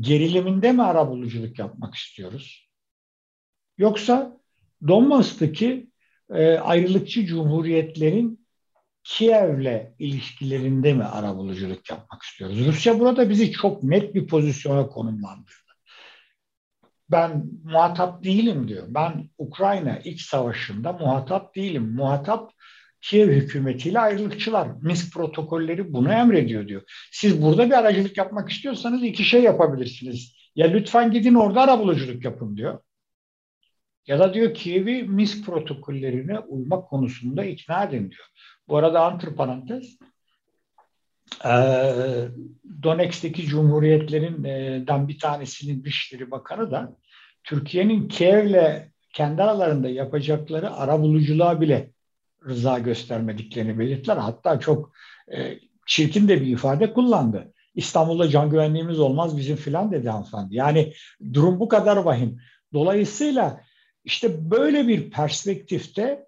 geriliminde 0.00 0.72
mi 0.72 0.82
arabuluculuk 0.82 1.58
yapmak 1.58 1.94
istiyoruz? 1.94 2.68
Yoksa 3.78 4.40
Donbas'taki 4.88 5.90
e, 6.30 6.54
ayrılıkçı 6.54 7.26
cumhuriyetlerin 7.26 8.41
Kiev'le 9.04 9.94
ilişkilerinde 9.98 10.94
mi 10.94 11.04
arabuluculuk 11.04 11.90
yapmak 11.90 12.22
istiyoruz? 12.22 12.66
Rusya 12.66 13.00
burada 13.00 13.30
bizi 13.30 13.52
çok 13.52 13.82
net 13.82 14.14
bir 14.14 14.26
pozisyona 14.26 14.86
konumlandırdı. 14.86 15.52
Ben 17.10 17.44
muhatap 17.64 18.24
değilim 18.24 18.68
diyor. 18.68 18.86
Ben 18.88 19.30
Ukrayna 19.38 19.98
iç 19.98 20.22
savaşında 20.22 20.92
muhatap 20.92 21.54
değilim. 21.56 21.94
Muhatap 21.94 22.52
Kiev 23.02 23.28
hükümetiyle 23.28 24.00
ayrılıkçılar. 24.00 24.68
Minsk 24.82 25.14
protokolleri 25.14 25.92
bunu 25.92 26.12
emrediyor 26.12 26.68
diyor. 26.68 26.82
Siz 27.12 27.42
burada 27.42 27.66
bir 27.66 27.78
aracılık 27.78 28.16
yapmak 28.16 28.50
istiyorsanız 28.50 29.02
iki 29.02 29.24
şey 29.24 29.42
yapabilirsiniz. 29.42 30.36
Ya 30.56 30.66
lütfen 30.66 31.10
gidin 31.10 31.34
orada 31.34 31.60
arabuluculuk 31.60 32.24
yapın 32.24 32.56
diyor. 32.56 32.78
Ya 34.06 34.18
da 34.18 34.34
diyor 34.34 34.54
Kiev'i 34.54 35.02
Minsk 35.02 35.46
protokollerine 35.46 36.38
uymak 36.38 36.88
konusunda 36.88 37.44
ikna 37.44 37.84
edin 37.84 38.10
diyor. 38.10 38.26
Bu 38.72 38.76
arada 38.76 39.04
antiparantez 39.04 39.98
Donetsk'teki 42.82 43.42
cumhuriyetlerinden 43.42 45.08
bir 45.08 45.18
tanesinin 45.18 45.84
Dışişleri 45.84 46.30
Bakanı 46.30 46.70
da 46.70 46.96
Türkiye'nin 47.44 48.08
Kiev'le 48.08 48.88
kendi 49.12 49.42
aralarında 49.42 49.88
yapacakları 49.88 50.74
ara 50.74 51.00
buluculuğa 51.00 51.60
bile 51.60 51.90
rıza 52.46 52.78
göstermediklerini 52.78 53.78
belirttiler. 53.78 54.16
Hatta 54.16 54.60
çok 54.60 54.92
e, 55.32 55.58
çirkin 55.86 56.28
de 56.28 56.40
bir 56.40 56.46
ifade 56.46 56.92
kullandı. 56.92 57.52
İstanbul'da 57.74 58.28
can 58.28 58.50
güvenliğimiz 58.50 59.00
olmaz 59.00 59.36
bizim 59.36 59.56
filan 59.56 59.92
dedi 59.92 60.08
hanımefendi. 60.08 60.54
Yani 60.56 60.92
durum 61.32 61.60
bu 61.60 61.68
kadar 61.68 61.96
vahim. 61.96 62.40
Dolayısıyla 62.72 63.60
işte 64.04 64.50
böyle 64.50 64.88
bir 64.88 65.10
perspektifte 65.10 66.26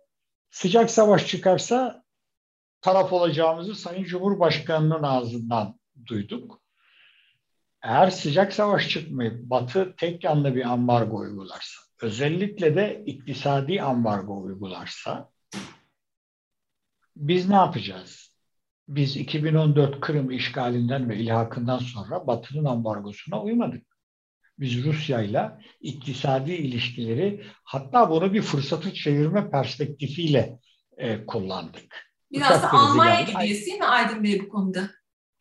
sıcak 0.51 0.91
savaş 0.91 1.27
çıkarsa 1.27 2.04
taraf 2.85 3.13
olacağımızı 3.13 3.75
Sayın 3.75 4.05
Cumhurbaşkanı'nın 4.05 5.03
ağzından 5.03 5.81
duyduk. 6.07 6.61
Eğer 7.83 8.11
sıcak 8.11 8.53
savaş 8.53 8.89
çıkmayıp 8.89 9.51
Batı 9.51 9.95
tek 9.97 10.25
yanlı 10.25 10.55
bir 10.55 10.65
ambargo 10.65 11.19
uygularsa, 11.19 11.81
özellikle 12.03 12.77
de 12.77 13.03
iktisadi 13.07 13.83
ambargo 13.83 14.43
uygularsa 14.43 15.31
biz 17.17 17.49
ne 17.49 17.55
yapacağız? 17.55 18.35
Biz 18.89 19.17
2014 19.17 20.01
Kırım 20.01 20.31
işgalinden 20.31 21.09
ve 21.09 21.17
ilhakından 21.17 21.79
sonra 21.79 22.27
Batı'nın 22.27 22.65
ambargosuna 22.65 23.43
uymadık. 23.43 23.87
Biz 24.59 24.85
Rusya 24.85 25.23
ile 25.23 25.51
iktisadi 25.81 26.53
ilişkileri 26.53 27.45
hatta 27.65 28.11
bunu 28.11 28.33
bir 28.33 28.43
fırsatı 28.43 28.95
çevirme 28.95 29.51
perspektifiyle 29.51 30.59
e, 30.97 31.27
kullandık. 31.27 32.14
Biraz 32.35 32.63
da 32.63 32.73
Almanya 32.73 33.21
gibiyiz 33.21 33.67
değil 33.67 33.79
mi 33.79 33.85
Aydın 33.85 34.25
Bey 34.25 34.41
bu 34.41 34.49
konuda? 34.49 34.91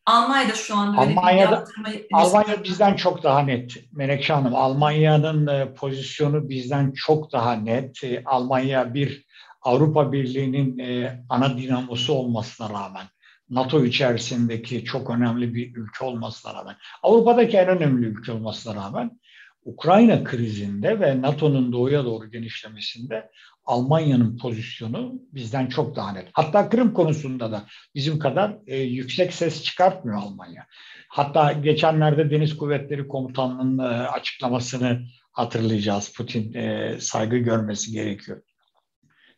Almanya'da 0.05 0.53
şu 0.53 0.75
anda 0.75 1.01
Almanya'da, 1.01 1.65
Almanya 2.13 2.63
bizden 2.63 2.95
çok 2.95 3.23
daha 3.23 3.39
net 3.39 3.75
Menekşe 3.91 4.33
Hanım. 4.33 4.55
Almanya'nın 4.55 5.47
e, 5.47 5.73
pozisyonu 5.73 6.49
bizden 6.49 6.91
çok 6.91 7.31
daha 7.31 7.53
net. 7.53 8.03
E, 8.03 8.23
Almanya 8.25 8.93
bir 8.93 9.25
Avrupa 9.61 10.11
Birliği'nin 10.11 10.79
e, 10.79 11.19
ana 11.29 11.57
dinamosu 11.57 12.13
olmasına 12.13 12.69
rağmen 12.69 13.05
NATO 13.49 13.85
içerisindeki 13.85 14.85
çok 14.85 15.09
önemli 15.09 15.53
bir 15.53 15.75
ülke 15.75 16.05
olmasına 16.05 16.53
rağmen 16.53 16.75
Avrupa'daki 17.03 17.57
en 17.57 17.67
önemli 17.67 18.05
ülke 18.05 18.31
olmasına 18.31 18.75
rağmen 18.75 19.19
Ukrayna 19.65 20.23
krizinde 20.23 20.99
ve 20.99 21.21
NATO'nun 21.21 21.71
doğuya 21.71 22.05
doğru 22.05 22.31
genişlemesinde 22.31 23.29
Almanya'nın 23.65 24.37
pozisyonu 24.37 25.13
bizden 25.33 25.67
çok 25.67 25.95
daha 25.95 26.11
net. 26.11 26.29
Hatta 26.33 26.69
Kırım 26.69 26.93
konusunda 26.93 27.51
da 27.51 27.65
bizim 27.95 28.19
kadar 28.19 28.57
e, 28.67 28.77
yüksek 28.77 29.33
ses 29.33 29.63
çıkartmıyor 29.63 30.17
Almanya. 30.17 30.67
Hatta 31.07 31.51
geçenlerde 31.51 32.31
Deniz 32.31 32.57
Kuvvetleri 32.57 33.07
Komutanlığı'nın 33.07 33.77
e, 33.77 34.07
açıklamasını 34.07 35.01
hatırlayacağız. 35.31 36.13
Putin 36.13 36.53
e, 36.53 36.95
saygı 36.99 37.37
görmesi 37.37 37.91
gerekiyor 37.91 38.41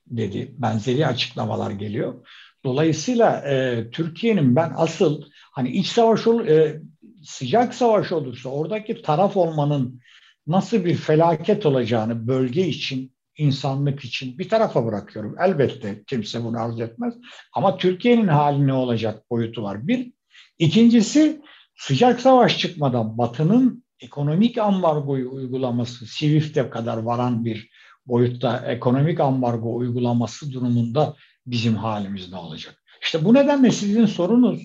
dedi. 0.08 0.55
Benzeri 0.58 1.08
açıklamalar 1.08 1.72
geliyor. 1.72 2.27
Dolayısıyla 2.63 3.38
e, 3.50 3.86
Türkiye'nin 3.91 4.55
ben 4.55 4.74
asıl 4.75 5.22
hani 5.51 5.70
iç 5.70 5.88
savaş 5.88 6.27
ol, 6.27 6.48
e, 6.48 6.82
sıcak 7.24 7.74
savaş 7.74 8.12
olursa 8.12 8.50
oradaki 8.50 9.01
taraf 9.01 9.38
olmanın 9.38 10.01
nasıl 10.48 10.86
bir 10.86 10.96
felaket 10.96 11.65
olacağını 11.65 12.27
bölge 12.27 12.67
için 12.67 13.14
insanlık 13.38 14.06
için 14.06 14.39
bir 14.39 14.50
tarafa 14.50 14.86
bırakıyorum. 14.86 15.36
Elbette 15.39 16.04
kimse 16.08 16.44
bunu 16.44 16.62
arz 16.62 16.80
etmez. 16.80 17.13
Ama 17.54 17.77
Türkiye'nin 17.77 18.27
hali 18.27 18.68
ne 18.68 18.74
olacak 18.74 19.30
boyutu 19.30 19.63
var. 19.63 19.88
Bir, 19.88 20.15
İkincisi 20.60 21.42
sıcak 21.75 22.22
savaş 22.22 22.60
çıkmadan 22.60 23.18
Batı'nın 23.18 23.84
ekonomik 24.00 24.58
ambargoyu 24.58 25.32
uygulaması, 25.32 26.06
Swift'e 26.06 26.70
kadar 26.70 26.98
varan 26.98 27.46
bir 27.46 27.70
boyutta 28.06 28.58
ekonomik 28.58 29.20
ambargo 29.20 29.75
uygulaması 29.75 30.54
durumunda 30.54 31.15
bizim 31.46 31.75
halimiz 31.75 32.32
ne 32.32 32.38
olacak? 32.38 32.84
İşte 33.01 33.25
bu 33.25 33.34
nedenle 33.34 33.72
sizin 33.72 34.06
sorunuz 34.06 34.62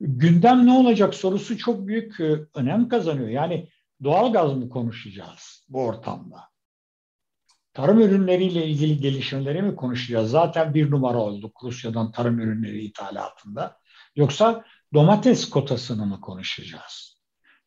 gündem 0.00 0.66
ne 0.66 0.72
olacak 0.72 1.14
sorusu 1.14 1.58
çok 1.58 1.86
büyük 1.86 2.20
e, 2.20 2.38
önem 2.54 2.88
kazanıyor. 2.88 3.28
Yani 3.28 3.68
doğal 4.04 4.32
gaz 4.32 4.52
mı 4.52 4.68
konuşacağız 4.68 5.66
bu 5.68 5.80
ortamda? 5.84 6.47
Tarım 7.78 8.00
ürünleriyle 8.00 8.66
ilgili 8.66 9.00
gelişmeleri 9.00 9.62
mi 9.62 9.76
konuşacağız? 9.76 10.30
Zaten 10.30 10.74
bir 10.74 10.90
numara 10.90 11.18
olduk 11.18 11.60
Rusya'dan 11.64 12.12
tarım 12.12 12.40
ürünleri 12.40 12.80
ithalatında. 12.80 13.76
Yoksa 14.16 14.64
domates 14.94 15.50
kotasını 15.50 16.06
mı 16.06 16.20
konuşacağız? 16.20 17.18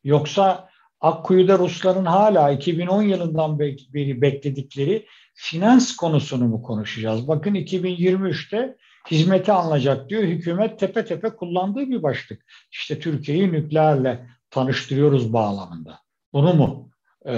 Yoksa 0.04 0.68
Akkuyu'da 1.00 1.58
Rusların 1.58 2.04
hala 2.04 2.50
2010 2.50 3.02
yılından 3.02 3.58
beri 3.58 4.22
bekledikleri 4.22 5.06
finans 5.34 5.96
konusunu 5.96 6.48
mu 6.48 6.62
konuşacağız? 6.62 7.28
Bakın 7.28 7.54
2023'te 7.54 8.76
hizmeti 9.10 9.52
alınacak 9.52 10.08
diyor. 10.08 10.22
Hükümet 10.22 10.78
tepe 10.78 11.04
tepe 11.04 11.30
kullandığı 11.30 11.90
bir 11.90 12.02
başlık. 12.02 12.44
İşte 12.70 13.00
Türkiye'yi 13.00 13.52
nükleerle 13.52 14.26
tanıştırıyoruz 14.50 15.32
bağlamında. 15.32 15.98
Bunu 16.32 16.54
mu 16.54 16.91
e, 17.26 17.34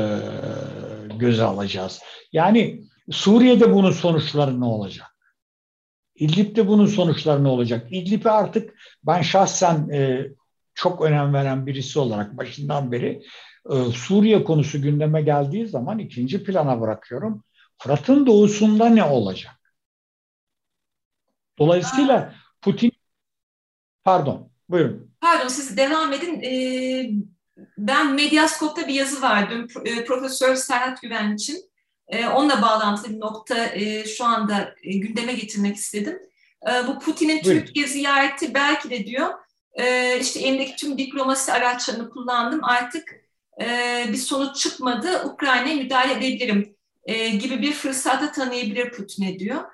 göze 1.19 1.43
alacağız? 1.43 2.01
Yani 2.33 2.85
Suriye'de 3.11 3.73
bunun 3.75 3.91
sonuçları 3.91 4.61
ne 4.61 4.65
olacak? 4.65 5.07
İdlib'de 6.15 6.69
bunun 6.69 6.87
sonuçları 6.87 7.45
ne 7.45 7.49
olacak? 7.49 7.87
İdlib'e 7.91 8.31
artık 8.31 8.75
ben 9.03 9.23
şahsen 9.23 9.89
e, 9.89 10.27
çok 10.75 11.03
önem 11.03 11.35
veren 11.35 11.67
birisi 11.67 11.99
olarak 11.99 12.37
başından 12.37 12.93
beri 12.93 13.23
e, 13.71 13.75
Suriye 13.93 14.45
konusu 14.45 14.83
gündeme 14.83 15.23
geldiği 15.23 15.67
zaman 15.67 15.99
ikinci 15.99 16.45
plana 16.45 16.81
bırakıyorum. 16.81 17.45
Fırat'ın 17.79 18.27
doğusunda 18.27 18.89
ne 18.89 19.05
olacak? 19.05 19.55
Dolayısıyla 21.59 22.35
Putin 22.63 22.93
pardon 24.05 24.51
buyurun. 24.69 25.15
Pardon 25.21 25.49
siz 25.49 25.77
devam 25.77 26.13
edin. 26.13 26.41
Ee, 26.43 27.11
ben 27.79 28.15
Medyaskop'ta 28.15 28.89
bir 28.89 28.95
yazı 28.95 29.23
verdim 29.23 29.69
e, 29.85 30.05
Profesör 30.05 30.57
Serhat 30.57 31.03
Güven 31.03 31.35
için. 31.35 31.75
Ee, 32.09 32.27
onunla 32.27 32.63
bağlantılı 32.63 33.15
bir 33.15 33.21
nokta 33.21 33.67
e, 33.67 34.05
şu 34.05 34.25
anda 34.25 34.75
e, 34.83 34.93
gündeme 34.99 35.33
getirmek 35.33 35.77
istedim. 35.77 36.19
Bu 36.89 36.99
Putin'in 36.99 37.43
Türkiye 37.43 37.87
ziyareti 37.87 38.55
belki 38.55 38.91
de 38.91 39.07
diyor 39.07 39.29
e, 39.75 40.19
işte 40.21 40.41
elimdeki 40.41 40.77
tüm 40.77 40.99
diplomasi 40.99 41.53
araçlarını 41.53 42.11
kullandım 42.11 42.65
artık 42.65 43.25
e, 43.61 44.05
bir 44.13 44.17
sonuç 44.17 44.57
çıkmadı 44.57 45.25
Ukrayna'ya 45.25 45.77
müdahale 45.77 46.13
edebilirim 46.13 46.77
e, 47.05 47.29
gibi 47.29 47.63
bir 47.63 47.73
fırsata 47.73 48.33
tanıyabilir 48.33 48.91
Putin'e 48.91 49.39
diyor. 49.39 49.65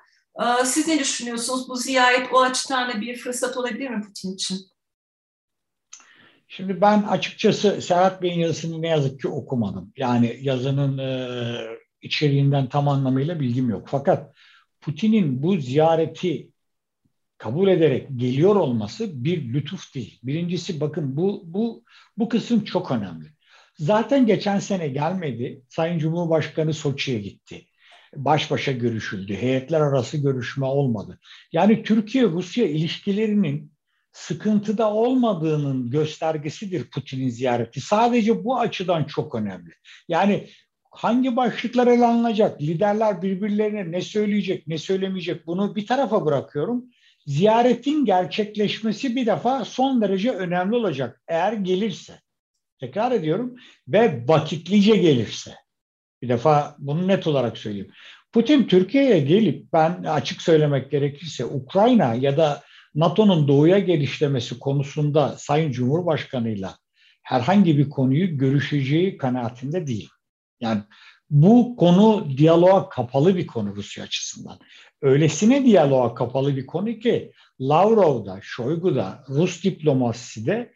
E, 0.41 0.65
siz 0.65 0.87
ne 0.87 0.99
düşünüyorsunuz? 0.99 1.69
Bu 1.69 1.75
ziyaret 1.75 2.33
o 2.33 2.41
açıdan 2.41 2.89
da 2.89 3.01
bir 3.01 3.17
fırsat 3.17 3.57
olabilir 3.57 3.89
mi 3.89 4.01
Putin 4.01 4.33
için? 4.33 4.57
Şimdi 6.53 6.81
ben 6.81 7.03
açıkçası 7.03 7.81
Serhat 7.81 8.21
Bey'in 8.21 8.39
yazısını 8.39 8.81
ne 8.81 8.87
yazık 8.87 9.21
ki 9.21 9.27
okumadım. 9.27 9.93
Yani 9.97 10.37
yazının 10.41 10.97
e, 10.97 11.57
içeriğinden 12.01 12.69
tam 12.69 12.87
anlamıyla 12.87 13.39
bilgim 13.39 13.69
yok. 13.69 13.87
Fakat 13.91 14.35
Putin'in 14.81 15.43
bu 15.43 15.57
ziyareti 15.57 16.49
kabul 17.37 17.67
ederek 17.67 18.07
geliyor 18.15 18.55
olması 18.55 19.23
bir 19.23 19.53
lütuf 19.53 19.95
değil. 19.95 20.19
Birincisi 20.23 20.79
bakın 20.81 21.17
bu 21.17 21.43
bu 21.45 21.83
bu 22.17 22.29
kısım 22.29 22.63
çok 22.63 22.91
önemli. 22.91 23.27
Zaten 23.77 24.25
geçen 24.25 24.59
sene 24.59 24.87
gelmedi. 24.87 25.61
Sayın 25.69 25.99
Cumhurbaşkanı 25.99 26.73
Soçi'ye 26.73 27.19
gitti. 27.19 27.65
Baş 28.15 28.51
başa 28.51 28.71
görüşüldü. 28.71 29.35
Heyetler 29.35 29.81
arası 29.81 30.17
görüşme 30.17 30.65
olmadı. 30.65 31.19
Yani 31.51 31.83
Türkiye-Rusya 31.83 32.65
ilişkilerinin 32.65 33.70
sıkıntıda 34.11 34.93
olmadığının 34.93 35.89
göstergesidir 35.89 36.89
Putin'in 36.89 37.29
ziyareti. 37.29 37.81
Sadece 37.81 38.43
bu 38.43 38.59
açıdan 38.59 39.03
çok 39.03 39.35
önemli. 39.35 39.71
Yani 40.07 40.47
hangi 40.91 41.35
başlıklar 41.35 41.87
ele 41.87 42.05
alınacak, 42.05 42.61
liderler 42.61 43.21
birbirlerine 43.21 43.91
ne 43.91 44.01
söyleyecek, 44.01 44.67
ne 44.67 44.77
söylemeyecek 44.77 45.47
bunu 45.47 45.75
bir 45.75 45.87
tarafa 45.87 46.25
bırakıyorum. 46.25 46.85
Ziyaretin 47.25 48.05
gerçekleşmesi 48.05 49.15
bir 49.15 49.25
defa 49.25 49.65
son 49.65 50.01
derece 50.01 50.31
önemli 50.31 50.75
olacak 50.75 51.21
eğer 51.27 51.53
gelirse. 51.53 52.13
Tekrar 52.79 53.11
ediyorum 53.11 53.55
ve 53.87 54.23
vakitlice 54.27 54.95
gelirse. 54.95 55.55
Bir 56.21 56.29
defa 56.29 56.75
bunu 56.79 57.07
net 57.07 57.27
olarak 57.27 57.57
söyleyeyim. 57.57 57.91
Putin 58.31 58.63
Türkiye'ye 58.63 59.19
gelip 59.19 59.73
ben 59.73 60.03
açık 60.03 60.41
söylemek 60.41 60.91
gerekirse 60.91 61.45
Ukrayna 61.45 62.13
ya 62.13 62.37
da 62.37 62.63
NATO'nun 62.95 63.47
doğuya 63.47 63.79
gelişlemesi 63.79 64.59
konusunda 64.59 65.35
Sayın 65.37 65.71
Cumhurbaşkanı'yla 65.71 66.77
herhangi 67.23 67.77
bir 67.77 67.89
konuyu 67.89 68.37
görüşeceği 68.37 69.17
kanaatinde 69.17 69.87
değil. 69.87 70.09
Yani 70.59 70.81
bu 71.29 71.75
konu 71.75 72.27
diyaloğa 72.37 72.89
kapalı 72.89 73.37
bir 73.37 73.47
konu 73.47 73.75
Rusya 73.75 74.03
açısından. 74.03 74.59
Öylesine 75.01 75.65
diyaloğa 75.65 76.13
kapalı 76.13 76.55
bir 76.57 76.65
konu 76.65 76.99
ki 76.99 77.31
Lavrov'da, 77.61 78.39
Şoygu'da, 78.41 79.23
Rus 79.29 79.63
diplomasisi 79.63 80.45
de 80.45 80.73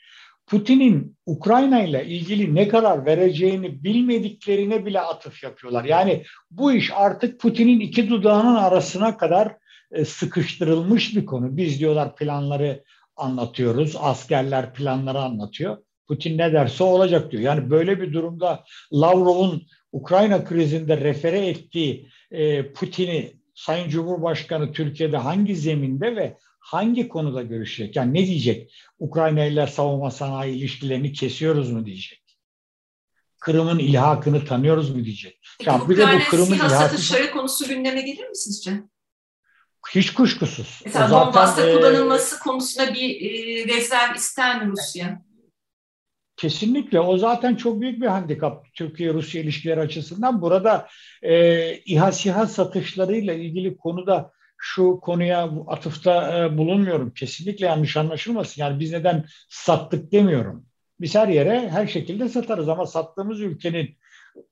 Putin'in 0.48 1.18
Ukrayna 1.26 1.84
ile 1.84 2.06
ilgili 2.06 2.56
ne 2.56 2.68
karar 2.68 3.06
vereceğini 3.06 3.84
bilmediklerine 3.84 4.86
bile 4.86 5.02
atıf 5.02 5.44
yapıyorlar. 5.44 5.84
Yani 5.84 6.24
bu 6.52 6.74
iş 6.74 6.92
artık 6.96 7.40
Putin'in 7.40 7.80
iki 7.80 8.10
dudağının 8.10 8.56
arasına 8.56 9.18
kadar 9.18 9.56
sıkıştırılmış 10.04 11.16
bir 11.16 11.26
konu. 11.26 11.58
Biz 11.58 11.80
diyorlar 11.80 12.16
planları 12.16 12.84
anlatıyoruz, 13.16 13.96
askerler 14.00 14.74
planları 14.74 15.20
anlatıyor. 15.20 15.78
Putin 16.08 16.38
ne 16.38 16.54
derse 16.54 16.84
olacak 16.84 17.32
diyor. 17.32 17.44
Yani 17.44 17.70
böyle 17.70 18.02
bir 18.02 18.14
durumda 18.14 18.64
Lavrov'un 18.94 19.68
Ukrayna 19.92 20.44
krizinde 20.44 20.98
refere 20.98 21.48
ettiği 21.48 22.10
e, 22.32 22.72
Putin'i 22.74 23.34
Sayın 23.56 23.90
Cumhurbaşkanı 23.90 24.72
Türkiye'de 24.72 25.18
hangi 25.18 25.56
zeminde 25.56 26.16
ve 26.16 26.38
hangi 26.60 27.08
konuda 27.08 27.42
görüşecek? 27.42 27.96
Yani 27.96 28.14
ne 28.14 28.28
diyecek? 28.28 28.76
Ukrayna 29.00 29.46
ile 29.46 29.68
savunma 29.68 30.12
sanayi 30.12 30.56
ilişkilerini 30.56 31.14
kesiyoruz 31.14 31.72
mu 31.72 31.86
diyecek? 31.86 32.26
Kırım'ın 33.40 33.80
ilhakını 33.80 34.46
tanıyoruz 34.46 34.96
mu 34.96 35.06
diyecek? 35.06 35.40
Peki, 35.60 35.70
ya 35.70 35.90
bir 35.90 35.98
de 35.98 36.04
bu 36.04 36.30
Kırım'ın 36.30 36.56
ilhakı 36.56 37.32
konusu 37.32 37.68
gündeme 37.68 38.02
gelir 38.02 38.30
mi 38.30 38.36
sizce? 38.36 38.84
Hiç 39.90 40.14
kuşkusuz. 40.14 40.82
Mesela 40.86 41.10
Donbas'ta 41.10 41.70
e, 41.70 41.76
kullanılması 41.76 42.40
konusunda 42.40 42.94
bir 42.94 43.10
e, 43.22 43.66
rezerv 43.68 44.16
ister 44.16 44.66
mi 44.66 44.72
Rusya? 44.72 45.22
Kesinlikle 46.38 47.00
o 47.00 47.18
zaten 47.18 47.56
çok 47.56 47.82
büyük 47.82 48.02
bir 48.02 48.08
handikap 48.08 48.74
Türkiye-Rusya 48.74 49.42
ilişkileri 49.42 49.80
açısından. 49.80 50.42
Burada 50.42 50.88
e, 51.22 51.78
İHA 51.78 52.12
SİHA 52.12 52.48
satışlarıyla 52.48 53.34
ilgili 53.34 53.78
konuda 53.78 54.32
şu 54.58 55.00
konuya 55.00 55.52
atıfta 55.68 56.40
e, 56.40 56.58
bulunmuyorum. 56.58 57.14
Kesinlikle 57.14 57.66
yanlış 57.66 57.98
anlaşılmasın. 57.98 58.62
Yani 58.62 58.80
biz 58.80 58.92
neden 58.92 59.26
sattık 59.50 60.12
demiyorum. 60.12 60.66
Biz 61.00 61.16
her 61.16 61.28
yere 61.28 61.70
her 61.70 61.88
şekilde 61.88 62.30
satarız 62.30 62.70
ama 62.70 62.86
sattığımız 62.86 63.42
ülkenin 63.42 63.98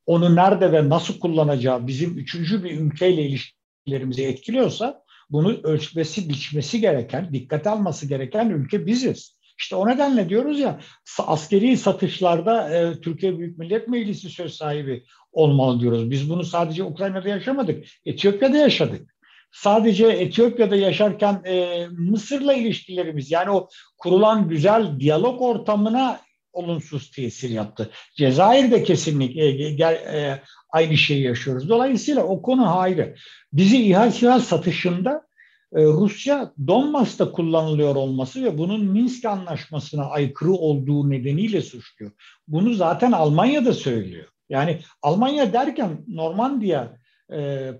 onu 0.05 0.35
nerede 0.35 0.71
ve 0.71 0.89
nasıl 0.89 1.19
kullanacağı 1.19 1.87
bizim 1.87 2.17
üçüncü 2.17 2.63
bir 2.63 2.79
ülkeyle 2.79 3.21
ilişkilerimizi 3.23 4.23
etkiliyorsa 4.23 5.02
bunu 5.33 5.59
ölçmesi, 5.63 6.29
biçmesi 6.29 6.81
gereken, 6.81 7.33
dikkate 7.33 7.69
alması 7.69 8.07
gereken 8.07 8.49
ülke 8.49 8.85
biziz. 8.85 9.37
İşte 9.59 9.75
o 9.75 9.87
nedenle 9.87 10.29
diyoruz 10.29 10.59
ya 10.59 10.79
askeri 11.19 11.77
satışlarda 11.77 12.69
e, 12.77 13.01
Türkiye 13.01 13.39
Büyük 13.39 13.57
Millet 13.57 13.87
Meclisi 13.87 14.29
söz 14.29 14.53
sahibi 14.53 15.03
olmalı 15.31 15.79
diyoruz. 15.79 16.11
Biz 16.11 16.29
bunu 16.29 16.43
sadece 16.43 16.83
Ukrayna'da 16.83 17.29
yaşamadık, 17.29 17.85
Etiyopya'da 18.05 18.57
yaşadık 18.57 19.13
sadece 19.53 20.07
Etiyopya'da 20.07 20.75
yaşarken 20.75 21.41
e, 21.45 21.87
Mısır'la 21.91 22.53
ilişkilerimiz 22.53 23.31
yani 23.31 23.51
o 23.51 23.69
kurulan 23.97 24.49
güzel 24.49 24.99
diyalog 24.99 25.41
ortamına 25.41 26.19
olumsuz 26.53 27.11
tesir 27.11 27.49
yaptı. 27.49 27.89
Cezayir'de 28.15 28.83
kesinlikle 28.83 29.45
e, 29.45 29.85
e, 30.17 30.41
aynı 30.69 30.97
şeyi 30.97 31.23
yaşıyoruz. 31.23 31.69
Dolayısıyla 31.69 32.23
o 32.23 32.41
konu 32.41 32.79
ayrı. 32.79 33.15
Bizi 33.53 33.83
İHA 33.83 34.11
silah 34.11 34.39
satışında 34.39 35.27
e, 35.75 35.83
Rusya 35.83 36.53
Donbas'ta 36.67 37.31
kullanılıyor 37.31 37.95
olması 37.95 38.43
ve 38.43 38.57
bunun 38.57 38.85
Minsk 38.85 39.25
anlaşmasına 39.25 40.05
aykırı 40.05 40.51
olduğu 40.51 41.09
nedeniyle 41.09 41.61
suçluyor. 41.61 42.11
Bunu 42.47 42.73
zaten 42.73 43.11
Almanya 43.11 43.65
da 43.65 43.73
söylüyor. 43.73 44.27
Yani 44.49 44.79
Almanya 45.01 45.53
derken 45.53 46.05
Normandiya 46.07 46.83
e, 46.83 47.02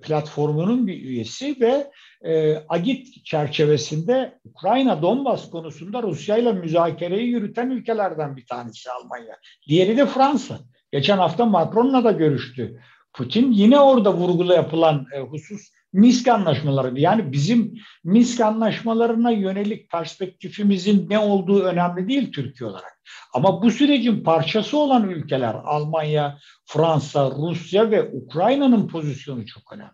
platformunun 0.01 0.87
bir 0.87 1.03
üyesi 1.03 1.55
ve 1.61 1.91
e, 2.29 2.57
AGİT 2.69 3.25
çerçevesinde 3.25 4.39
Ukrayna 4.45 5.01
Donbas 5.01 5.49
konusunda 5.49 6.03
Rusya 6.03 6.37
ile 6.37 6.53
müzakereyi 6.53 7.27
yürüten 7.27 7.69
ülkelerden 7.69 8.37
bir 8.37 8.45
tanesi 8.45 8.91
Almanya. 8.91 9.37
Diğeri 9.67 9.97
de 9.97 10.05
Fransa. 10.05 10.59
Geçen 10.91 11.17
hafta 11.17 11.45
Macron'la 11.45 12.03
da 12.03 12.11
görüştü. 12.11 12.81
Putin 13.13 13.51
yine 13.51 13.79
orada 13.79 14.13
vurgulu 14.13 14.53
yapılan 14.53 15.05
e, 15.15 15.19
husus 15.19 15.71
Minsk 15.93 16.27
anlaşmaları. 16.27 16.99
Yani 16.99 17.31
bizim 17.31 17.73
Minsk 18.03 18.41
anlaşmalarına 18.41 19.31
yönelik 19.31 19.91
perspektifimizin 19.91 21.09
ne 21.09 21.19
olduğu 21.19 21.63
önemli 21.63 22.07
değil 22.07 22.31
Türkiye 22.31 22.69
olarak. 22.69 23.01
Ama 23.33 23.63
bu 23.63 23.71
sürecin 23.71 24.23
parçası 24.23 24.77
olan 24.77 25.09
ülkeler 25.09 25.55
Almanya, 25.63 26.37
Fransa, 26.65 27.31
Rusya 27.31 27.91
ve 27.91 28.09
Ukrayna'nın 28.11 28.87
pozisyonu 28.87 29.45
çok 29.45 29.73
önemli. 29.73 29.91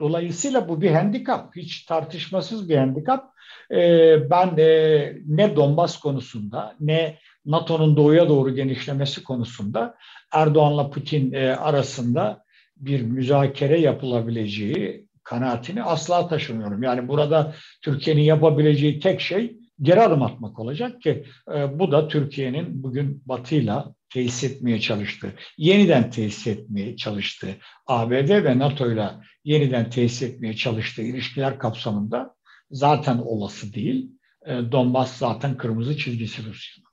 Dolayısıyla 0.00 0.68
bu 0.68 0.80
bir 0.82 0.90
handikap, 0.90 1.56
hiç 1.56 1.84
tartışmasız 1.84 2.68
bir 2.68 2.76
handikap. 2.76 3.30
Ee, 3.70 4.30
ben 4.30 4.56
e, 4.58 5.12
ne 5.26 5.56
Donbas 5.56 6.00
konusunda 6.00 6.76
ne 6.80 7.18
NATO'nun 7.46 7.96
doğuya 7.96 8.28
doğru 8.28 8.54
genişlemesi 8.54 9.24
konusunda 9.24 9.94
Erdoğan'la 10.32 10.90
Putin 10.90 11.32
e, 11.32 11.56
arasında 11.56 12.44
bir 12.76 13.02
müzakere 13.02 13.80
yapılabileceği 13.80 15.05
kanaatini 15.26 15.82
asla 15.82 16.28
taşımıyorum. 16.28 16.82
Yani 16.82 17.08
burada 17.08 17.54
Türkiye'nin 17.82 18.22
yapabileceği 18.22 19.00
tek 19.00 19.20
şey 19.20 19.56
geri 19.82 20.00
adım 20.00 20.22
atmak 20.22 20.58
olacak 20.58 21.02
ki 21.02 21.24
e, 21.54 21.78
bu 21.78 21.92
da 21.92 22.08
Türkiye'nin 22.08 22.82
bugün 22.82 23.22
Batı'yla 23.26 23.94
tesis 24.10 24.44
etmeye 24.44 24.80
çalıştığı, 24.80 25.32
yeniden 25.58 26.10
tesis 26.10 26.46
etmeye 26.46 26.96
çalıştığı, 26.96 27.56
ABD 27.86 28.44
ve 28.44 28.58
NATO'yla 28.58 29.20
yeniden 29.44 29.90
tesis 29.90 30.22
etmeye 30.22 30.56
çalıştığı 30.56 31.02
ilişkiler 31.02 31.58
kapsamında 31.58 32.34
zaten 32.70 33.18
olası 33.18 33.74
değil. 33.74 34.10
E, 34.46 34.52
Donbas 34.72 35.16
zaten 35.16 35.56
kırmızı 35.56 35.96
çizgisi 35.96 36.44
Rusya'nın. 36.44 36.86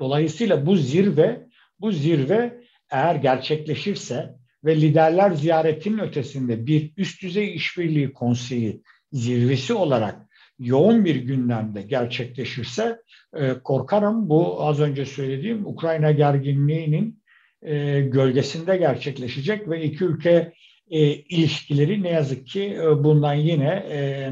Dolayısıyla 0.00 0.66
bu 0.66 0.76
zirve, 0.76 1.46
bu 1.80 1.92
zirve 1.92 2.60
eğer 2.90 3.14
gerçekleşirse 3.14 4.36
ve 4.66 4.76
liderler 4.76 5.30
ziyaretinin 5.30 5.98
ötesinde 5.98 6.66
bir 6.66 6.92
üst 6.96 7.22
düzey 7.22 7.54
işbirliği 7.54 8.12
konseyi 8.12 8.82
zirvesi 9.12 9.74
olarak 9.74 10.26
yoğun 10.58 11.04
bir 11.04 11.16
gündemde 11.16 11.82
gerçekleşirse 11.82 12.98
e, 13.36 13.54
korkarım 13.64 14.28
bu 14.28 14.64
az 14.66 14.80
önce 14.80 15.06
söylediğim 15.06 15.66
Ukrayna 15.66 16.12
gerginliğinin 16.12 17.22
e, 17.62 18.00
gölgesinde 18.00 18.76
gerçekleşecek 18.76 19.68
ve 19.68 19.84
iki 19.84 20.04
ülke 20.04 20.52
e, 20.90 21.00
ilişkileri 21.12 22.02
ne 22.02 22.08
yazık 22.08 22.46
ki 22.46 22.78
bundan 22.98 23.34
yine 23.34 23.84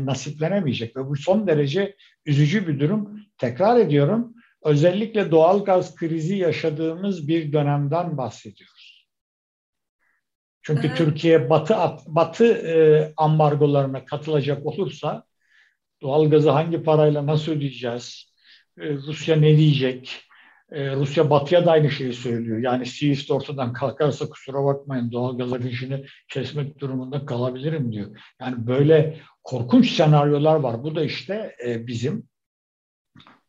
nasiplenemeyecek 0.06 0.96
ve 0.96 1.08
bu 1.08 1.16
son 1.16 1.46
derece 1.46 1.96
üzücü 2.26 2.68
bir 2.68 2.80
durum. 2.80 3.20
Tekrar 3.38 3.80
ediyorum 3.80 4.34
özellikle 4.64 5.30
doğal 5.30 5.64
gaz 5.64 5.94
krizi 5.94 6.36
yaşadığımız 6.36 7.28
bir 7.28 7.52
dönemden 7.52 8.16
bahsediyoruz. 8.16 8.73
Çünkü 10.66 10.86
evet. 10.86 10.96
Türkiye 10.96 11.50
batı 11.50 11.74
batı 12.06 12.44
e, 12.44 13.12
ambargolarına 13.16 14.04
katılacak 14.04 14.66
olursa 14.66 15.24
doğalgazı 16.02 16.50
hangi 16.50 16.82
parayla 16.82 17.26
nasıl 17.26 17.52
ödeyeceğiz? 17.52 18.32
E, 18.78 18.94
Rusya 18.94 19.36
ne 19.36 19.56
diyecek? 19.56 20.22
E, 20.72 20.96
Rusya 20.96 21.30
batıya 21.30 21.66
da 21.66 21.70
aynı 21.70 21.90
şeyi 21.90 22.12
söylüyor. 22.12 22.58
Yani 22.58 22.86
Siirt 22.86 23.30
ortadan 23.30 23.72
kalkarsa 23.72 24.28
kusura 24.28 24.64
bakmayın 24.64 25.12
doğalgaz 25.12 25.52
akışını 25.52 26.04
kesmek 26.28 26.78
durumunda 26.78 27.26
kalabilirim 27.26 27.92
diyor. 27.92 28.16
Yani 28.40 28.66
böyle 28.66 29.20
korkunç 29.42 29.90
senaryolar 29.90 30.56
var. 30.56 30.82
Bu 30.82 30.94
da 30.94 31.04
işte 31.04 31.56
e, 31.66 31.86
bizim 31.86 32.28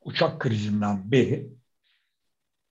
uçak 0.02 0.40
krizinden 0.40 1.12
beri 1.12 1.48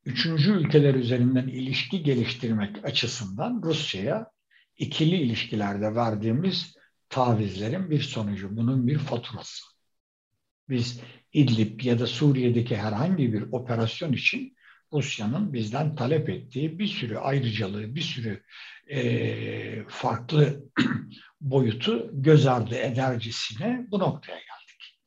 üçüncü 0.04 0.52
ülkeler 0.52 0.94
üzerinden 0.94 1.48
ilişki 1.48 2.02
geliştirmek 2.02 2.84
açısından 2.84 3.60
Rusya'ya 3.64 4.33
ikili 4.76 5.16
ilişkilerde 5.16 5.94
verdiğimiz 5.94 6.76
tavizlerin 7.08 7.90
bir 7.90 8.00
sonucu. 8.00 8.56
Bunun 8.56 8.86
bir 8.86 8.98
faturası. 8.98 9.64
Biz 10.68 11.00
İdlib 11.32 11.80
ya 11.80 11.98
da 11.98 12.06
Suriye'deki 12.06 12.76
herhangi 12.76 13.32
bir 13.32 13.42
operasyon 13.42 14.12
için 14.12 14.56
Rusya'nın 14.92 15.52
bizden 15.52 15.94
talep 15.94 16.28
ettiği 16.28 16.78
bir 16.78 16.86
sürü 16.86 17.16
ayrıcalığı, 17.16 17.94
bir 17.94 18.00
sürü 18.00 18.42
e, 18.90 19.84
farklı 19.88 20.62
boyutu 21.40 22.10
göz 22.12 22.46
ardı 22.46 22.74
edercesine 22.74 23.86
bu 23.90 23.98
noktaya 23.98 24.38
geldik. 24.38 24.98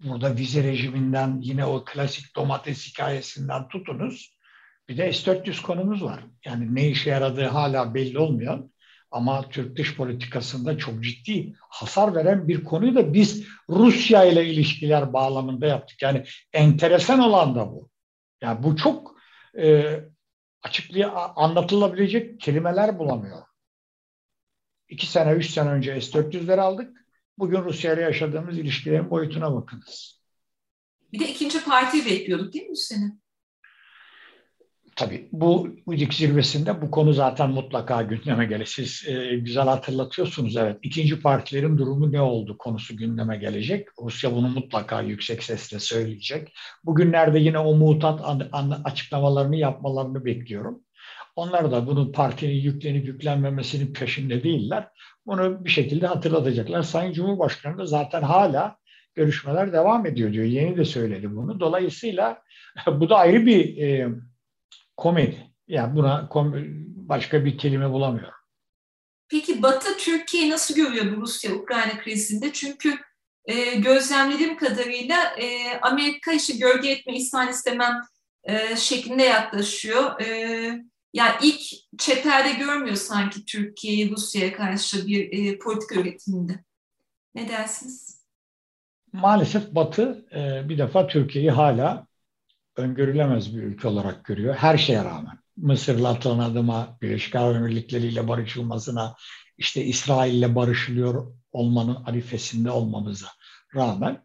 Burada 0.00 0.36
vize 0.36 0.62
rejiminden 0.62 1.40
yine 1.40 1.64
o 1.64 1.84
klasik 1.84 2.36
domates 2.36 2.88
hikayesinden 2.88 3.68
tutunuz. 3.68 4.38
Bir 4.88 4.96
de 4.96 5.12
S-400 5.12 5.62
konumuz 5.62 6.02
var. 6.02 6.24
Yani 6.44 6.74
ne 6.74 6.88
işe 6.88 7.10
yaradığı 7.10 7.46
hala 7.46 7.94
belli 7.94 8.18
olmuyor. 8.18 8.68
Ama 9.10 9.48
Türk 9.48 9.76
dış 9.76 9.96
politikasında 9.96 10.78
çok 10.78 11.04
ciddi 11.04 11.54
hasar 11.58 12.14
veren 12.14 12.48
bir 12.48 12.64
konuyu 12.64 12.94
da 12.94 13.14
biz 13.14 13.46
Rusya 13.68 14.24
ile 14.24 14.46
ilişkiler 14.46 15.12
bağlamında 15.12 15.66
yaptık. 15.66 16.02
Yani 16.02 16.24
enteresan 16.52 17.18
olan 17.20 17.54
da 17.54 17.72
bu. 17.72 17.90
Yani 18.40 18.62
bu 18.62 18.76
çok 18.76 19.16
e, 19.58 19.94
açıklığa 20.62 21.34
anlatılabilecek 21.36 22.40
kelimeler 22.40 22.98
bulamıyor. 22.98 23.42
İki 24.88 25.06
sene, 25.06 25.32
üç 25.32 25.50
sene 25.50 25.70
önce 25.70 26.00
S-400'leri 26.00 26.60
aldık. 26.60 26.98
Bugün 27.38 27.64
Rusya 27.64 27.94
ile 27.94 28.00
yaşadığımız 28.00 28.58
ilişkilerin 28.58 29.10
boyutuna 29.10 29.54
bakınız. 29.54 30.20
Bir 31.12 31.18
de 31.18 31.28
ikinci 31.28 31.64
partiyi 31.64 32.06
bekliyorduk 32.06 32.52
değil 32.52 32.66
mi 32.66 32.76
sene? 32.76 33.18
Tabii 34.98 35.28
bu 35.32 35.68
UDİK 35.86 36.14
zirvesinde 36.14 36.82
bu 36.82 36.90
konu 36.90 37.12
zaten 37.12 37.50
mutlaka 37.50 38.02
gündeme 38.02 38.46
gelir. 38.46 38.64
Siz 38.64 39.08
e, 39.08 39.36
güzel 39.36 39.64
hatırlatıyorsunuz 39.64 40.56
evet. 40.56 40.78
İkinci 40.82 41.20
partilerin 41.20 41.78
durumu 41.78 42.12
ne 42.12 42.20
oldu 42.20 42.58
konusu 42.58 42.96
gündeme 42.96 43.36
gelecek. 43.36 43.88
Rusya 44.02 44.32
bunu 44.32 44.48
mutlaka 44.48 45.00
yüksek 45.00 45.42
sesle 45.42 45.78
söyleyecek. 45.78 46.52
Bugünlerde 46.84 47.38
yine 47.38 47.58
o 47.58 47.74
mutat 47.74 48.20
an, 48.24 48.48
an, 48.52 48.82
açıklamalarını 48.84 49.56
yapmalarını 49.56 50.24
bekliyorum. 50.24 50.80
Onlar 51.36 51.72
da 51.72 51.86
bunun 51.86 52.12
partinin 52.12 52.60
yüklenip 52.60 53.06
yüklenmemesinin 53.06 53.92
peşinde 53.92 54.42
değiller. 54.42 54.88
Bunu 55.26 55.64
bir 55.64 55.70
şekilde 55.70 56.06
hatırlatacaklar. 56.06 56.82
Sayın 56.82 57.12
Cumhurbaşkanı 57.12 57.78
da 57.78 57.86
zaten 57.86 58.22
hala 58.22 58.76
görüşmeler 59.14 59.72
devam 59.72 60.06
ediyor 60.06 60.32
diyor. 60.32 60.44
Yeni 60.44 60.76
de 60.76 60.84
söyledi 60.84 61.36
bunu. 61.36 61.60
Dolayısıyla 61.60 62.42
bu 62.86 63.08
da 63.08 63.16
ayrı 63.16 63.46
bir 63.46 63.76
e, 63.82 64.08
komedi. 64.98 65.50
Yani 65.68 65.96
buna 65.96 66.28
kom 66.28 66.54
başka 67.08 67.44
bir 67.44 67.58
kelime 67.58 67.90
bulamıyorum. 67.90 68.38
Peki 69.28 69.62
Batı 69.62 69.96
Türkiye'yi 69.96 70.50
nasıl 70.50 70.74
görüyor 70.74 71.16
bu 71.16 71.20
Rusya-Ukrayna 71.20 71.98
krizinde? 71.98 72.52
Çünkü 72.52 72.98
e, 73.44 73.74
gözlemlediğim 73.74 74.56
kadarıyla 74.56 75.16
e, 75.38 75.78
Amerika 75.82 76.32
işte 76.32 76.56
gölge 76.56 76.90
etme 76.90 77.16
ihsan 77.16 77.48
istemem 77.48 78.00
e, 78.44 78.76
şeklinde 78.76 79.22
yaklaşıyor. 79.22 80.20
E, 80.20 80.28
yani 81.12 81.34
ilk 81.42 81.60
çeperde 81.98 82.52
görmüyor 82.52 82.96
sanki 82.96 83.44
Türkiye'yi 83.44 84.10
Rusya'ya 84.10 84.52
karşı 84.52 85.06
bir 85.06 85.32
e, 85.32 85.58
politika 85.58 86.00
üretiminde. 86.00 86.64
Ne 87.34 87.48
dersiniz? 87.48 88.24
Maalesef 89.12 89.74
Batı 89.74 90.26
e, 90.34 90.68
bir 90.68 90.78
defa 90.78 91.06
Türkiye'yi 91.06 91.50
hala 91.50 92.07
öngörülemez 92.78 93.56
bir 93.56 93.62
ülke 93.62 93.88
olarak 93.88 94.24
görüyor. 94.24 94.54
Her 94.54 94.78
şeye 94.78 95.04
rağmen. 95.04 95.38
Mısır'la 95.56 96.08
atılan 96.08 96.50
adıma, 96.50 96.98
Birleşik 97.02 97.34
Arap 97.34 97.56
Emirlikleri 97.56 98.06
ile 98.06 98.28
barışılmasına, 98.28 99.14
işte 99.58 99.84
İsrail 99.84 100.34
ile 100.34 100.54
barışılıyor 100.54 101.32
olmanın 101.52 102.04
arifesinde 102.04 102.70
olmamıza 102.70 103.28
rağmen 103.74 104.24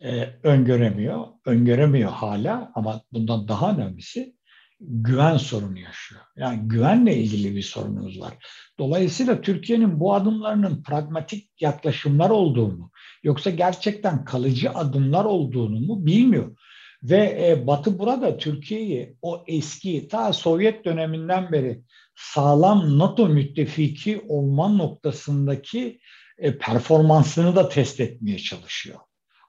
e, 0.00 0.28
öngöremiyor. 0.42 1.26
Öngöremiyor 1.46 2.10
hala 2.10 2.72
ama 2.74 3.00
bundan 3.12 3.48
daha 3.48 3.70
önemlisi 3.70 4.38
güven 4.80 5.36
sorunu 5.36 5.78
yaşıyor. 5.78 6.20
Yani 6.36 6.68
güvenle 6.68 7.16
ilgili 7.16 7.56
bir 7.56 7.62
sorunumuz 7.62 8.20
var. 8.20 8.34
Dolayısıyla 8.78 9.40
Türkiye'nin 9.40 10.00
bu 10.00 10.14
adımlarının 10.14 10.82
pragmatik 10.82 11.62
yaklaşımlar 11.62 12.30
olduğunu 12.30 12.90
yoksa 13.22 13.50
gerçekten 13.50 14.24
kalıcı 14.24 14.70
adımlar 14.70 15.24
olduğunu 15.24 15.80
mu 15.80 16.06
bilmiyor. 16.06 16.56
Ve 17.02 17.48
e, 17.48 17.66
Batı 17.66 17.98
burada 17.98 18.36
Türkiye'yi 18.36 19.16
o 19.22 19.44
eski 19.46 20.08
ta 20.08 20.32
Sovyet 20.32 20.84
döneminden 20.84 21.52
beri 21.52 21.80
sağlam 22.16 22.98
NATO 22.98 23.28
müttefiki 23.28 24.24
olma 24.28 24.68
noktasındaki 24.68 26.00
e, 26.38 26.58
performansını 26.58 27.56
da 27.56 27.68
test 27.68 28.00
etmeye 28.00 28.38
çalışıyor. 28.38 28.98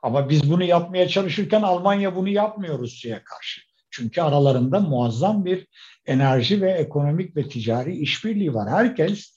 Ama 0.02 0.30
biz 0.30 0.52
bunu 0.52 0.64
yapmaya 0.64 1.08
çalışırken 1.08 1.62
Almanya 1.62 2.16
bunu 2.16 2.30
yapmıyor 2.30 2.80
Rusya'ya 2.80 3.24
karşı. 3.24 3.62
Çünkü 3.92 4.22
aralarında 4.22 4.80
muazzam 4.80 5.46
bir 5.46 5.68
enerji 6.06 6.62
ve 6.62 6.72
ekonomik 6.72 7.36
ve 7.36 7.50
ticari 7.50 7.98
işbirliği 7.98 8.54
var. 8.54 8.70
Herkes 8.70 9.36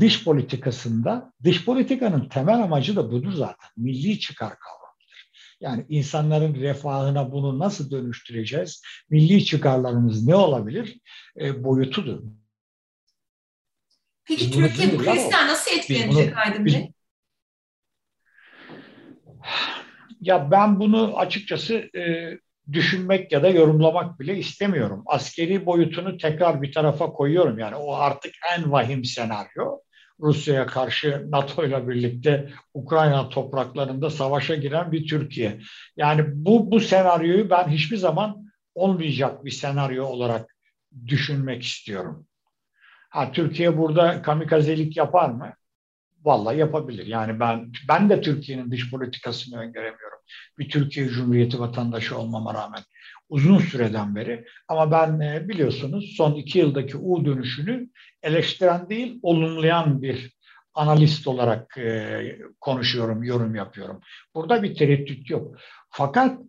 dış 0.00 0.24
politikasında, 0.24 1.32
dış 1.44 1.64
politikanın 1.64 2.28
temel 2.28 2.62
amacı 2.62 2.96
da 2.96 3.12
budur 3.12 3.32
zaten. 3.32 3.70
Milli 3.76 4.20
çıkar 4.20 4.52
kavramıdır. 4.58 4.81
Yani 5.62 5.86
insanların 5.88 6.54
refahına 6.54 7.32
bunu 7.32 7.58
nasıl 7.58 7.90
dönüştüreceğiz? 7.90 8.82
Milli 9.10 9.44
çıkarlarımız 9.44 10.26
ne 10.26 10.34
olabilir? 10.34 11.00
E, 11.40 11.64
boyutudur. 11.64 12.22
Peki 14.24 14.46
biz 14.46 14.50
Türkiye 14.50 14.92
bu 14.92 14.98
krizden 14.98 15.48
nasıl 15.48 15.76
etkilenecek 15.76 16.36
Aydın 16.36 16.64
Bey? 16.64 16.92
Ya 20.20 20.50
ben 20.50 20.80
bunu 20.80 21.18
açıkçası 21.18 21.74
e, 21.74 22.32
düşünmek 22.72 23.32
ya 23.32 23.42
da 23.42 23.48
yorumlamak 23.48 24.20
bile 24.20 24.38
istemiyorum. 24.38 25.02
Askeri 25.06 25.66
boyutunu 25.66 26.16
tekrar 26.16 26.62
bir 26.62 26.72
tarafa 26.72 27.12
koyuyorum. 27.12 27.58
Yani 27.58 27.76
o 27.76 27.94
artık 27.94 28.34
en 28.56 28.72
vahim 28.72 29.04
senaryo. 29.04 29.78
Rusya'ya 30.20 30.66
karşı 30.66 31.26
NATO 31.30 31.64
ile 31.64 31.88
birlikte 31.88 32.50
Ukrayna 32.74 33.28
topraklarında 33.28 34.10
savaşa 34.10 34.54
giren 34.54 34.92
bir 34.92 35.06
Türkiye. 35.06 35.60
Yani 35.96 36.24
bu 36.26 36.70
bu 36.70 36.80
senaryoyu 36.80 37.50
ben 37.50 37.68
hiçbir 37.68 37.96
zaman 37.96 38.46
olmayacak 38.74 39.44
bir 39.44 39.50
senaryo 39.50 40.04
olarak 40.04 40.56
düşünmek 41.06 41.62
istiyorum. 41.62 42.26
Ha, 43.10 43.32
Türkiye 43.32 43.78
burada 43.78 44.22
kamikazelik 44.22 44.96
yapar 44.96 45.30
mı? 45.30 45.52
Vallahi 46.24 46.58
yapabilir. 46.58 47.06
Yani 47.06 47.40
ben 47.40 47.72
ben 47.88 48.10
de 48.10 48.20
Türkiye'nin 48.20 48.70
dış 48.70 48.90
politikasını 48.90 49.60
öngöremiyorum. 49.60 50.18
Bir 50.58 50.68
Türkiye 50.68 51.08
Cumhuriyeti 51.08 51.60
vatandaşı 51.60 52.18
olmama 52.18 52.54
rağmen 52.54 52.80
uzun 53.28 53.58
süreden 53.58 54.16
beri. 54.16 54.44
Ama 54.68 54.90
ben 54.90 55.20
e, 55.20 55.48
biliyorsunuz 55.48 56.14
son 56.16 56.34
iki 56.34 56.58
yıldaki 56.58 56.96
U 56.96 57.24
dönüşünü 57.24 57.88
eleştiren 58.22 58.90
değil, 58.90 59.18
olumlayan 59.22 60.02
bir 60.02 60.36
analist 60.74 61.26
olarak 61.26 61.78
e, 61.78 62.38
konuşuyorum, 62.60 63.22
yorum 63.22 63.54
yapıyorum. 63.54 64.00
Burada 64.34 64.62
bir 64.62 64.74
tereddüt 64.74 65.30
yok. 65.30 65.56
Fakat 65.90 66.40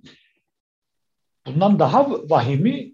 bundan 1.45 1.79
daha 1.79 2.09
vahimi 2.29 2.93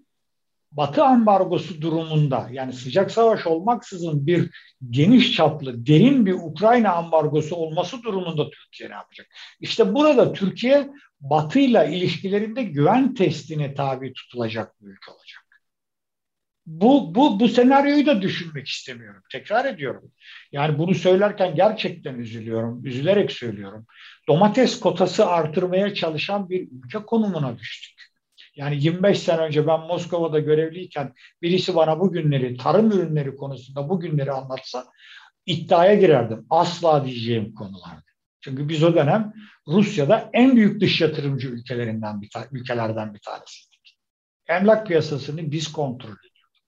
Batı 0.72 1.04
ambargosu 1.04 1.82
durumunda 1.82 2.50
yani 2.52 2.74
sıcak 2.74 3.12
savaş 3.12 3.48
olmaksızın 3.48 4.28
bir 4.28 4.50
geniş 4.90 5.36
çaplı 5.36 5.86
derin 5.86 6.26
bir 6.26 6.34
Ukrayna 6.34 6.92
ambargosu 6.92 7.56
olması 7.56 8.04
durumunda 8.04 8.50
Türkiye 8.50 8.90
ne 8.90 8.94
yapacak? 8.94 9.28
İşte 9.60 9.94
burada 9.96 10.34
Türkiye 10.34 10.90
Batı 11.22 11.60
ile 11.60 11.90
ilişkilerinde 11.92 12.64
güven 12.64 13.14
testine 13.14 13.74
tabi 13.74 14.14
tutulacak 14.14 14.82
bir 14.82 14.88
ülke 14.88 15.12
olacak. 15.12 15.50
Bu, 16.66 17.16
bu, 17.16 17.40
bu 17.40 17.48
senaryoyu 17.48 18.06
da 18.06 18.22
düşünmek 18.22 18.68
istemiyorum. 18.68 19.24
Tekrar 19.32 19.66
ediyorum. 19.66 20.12
Yani 20.52 20.78
bunu 20.78 20.96
söylerken 20.96 21.56
gerçekten 21.56 22.16
üzülüyorum. 22.16 22.86
Üzülerek 22.86 23.32
söylüyorum. 23.32 23.86
Domates 24.28 24.80
kotası 24.80 25.26
artırmaya 25.28 25.94
çalışan 25.94 26.50
bir 26.50 26.70
ülke 26.72 27.00
konumuna 27.00 27.58
düştük. 27.58 27.99
Yani 28.60 28.84
25 28.84 29.20
sene 29.20 29.42
önce 29.42 29.68
ben 29.68 29.80
Moskova'da 29.80 30.40
görevliyken 30.40 31.14
birisi 31.42 31.76
bana 31.76 32.00
bu 32.00 32.12
günleri, 32.12 32.58
tarım 32.58 32.92
ürünleri 32.92 33.36
konusunda 33.36 33.90
bu 33.90 34.00
günleri 34.00 34.32
anlatsa 34.32 34.86
iddiaya 35.46 35.96
girerdim. 35.96 36.46
Asla 36.50 37.06
diyeceğim 37.06 37.54
konulardı. 37.54 38.04
Çünkü 38.42 38.70
biz 38.70 38.84
o 38.84 38.96
dönem 38.96 39.34
Rusya'da 39.68 40.30
en 40.34 40.56
büyük 40.56 40.82
dış 40.82 41.02
yatırımcı 41.02 41.48
ülkelerinden 41.48 42.22
bir 42.22 42.30
ülkelerden 42.52 43.14
bir 43.14 43.20
tanesiydik. 43.20 43.98
Emlak 44.48 44.88
piyasasını 44.88 45.52
biz 45.52 45.72
kontrol 45.72 46.10
ediyorduk. 46.10 46.64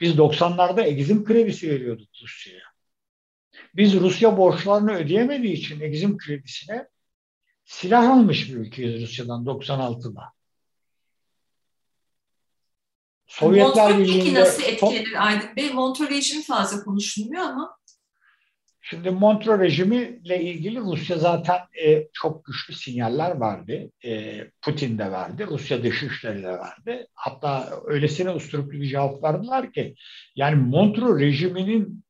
Biz 0.00 0.14
90'larda 0.14 0.86
egzim 0.86 1.24
kredisi 1.24 1.70
veriyorduk 1.70 2.08
Rusya'ya. 2.22 2.64
Biz 3.74 3.94
Rusya 3.94 4.36
borçlarını 4.36 4.92
ödeyemediği 4.94 5.52
için 5.52 5.80
egzim 5.80 6.18
kredisine 6.18 6.88
silah 7.64 8.10
almış 8.10 8.48
bir 8.48 8.56
ülkeyiz 8.56 9.02
Rusya'dan 9.02 9.44
96'da. 9.44 10.34
Sovyetler 13.38 13.98
Birliği'nde... 13.98 14.18
Peki 14.18 14.34
nasıl 14.34 14.62
etkilenir 14.62 15.26
Aydın 15.26 15.56
Bey? 15.56 15.72
Montreux 15.72 16.10
rejimi 16.10 16.44
fazla 16.44 16.84
konuşulmuyor 16.84 17.42
ama. 17.42 17.76
Şimdi 18.80 19.10
Montreux 19.10 19.60
rejimiyle 19.60 20.42
ilgili 20.42 20.80
Rusya 20.80 21.18
zaten 21.18 21.58
e, 21.84 22.08
çok 22.12 22.44
güçlü 22.44 22.74
sinyaller 22.74 23.40
verdi. 23.40 23.90
E, 24.04 24.40
Putin 24.62 24.98
de 24.98 25.12
verdi, 25.12 25.46
Rusya 25.46 25.82
Dışişleri 25.82 26.42
de 26.42 26.58
verdi. 26.58 27.06
Hatta 27.14 27.80
öylesine 27.84 28.30
usturuplu 28.30 28.72
bir 28.72 28.86
cevap 28.86 29.22
verdiler 29.22 29.72
ki 29.72 29.94
yani 30.36 30.56
Montreux 30.56 31.20
rejiminin 31.20 32.04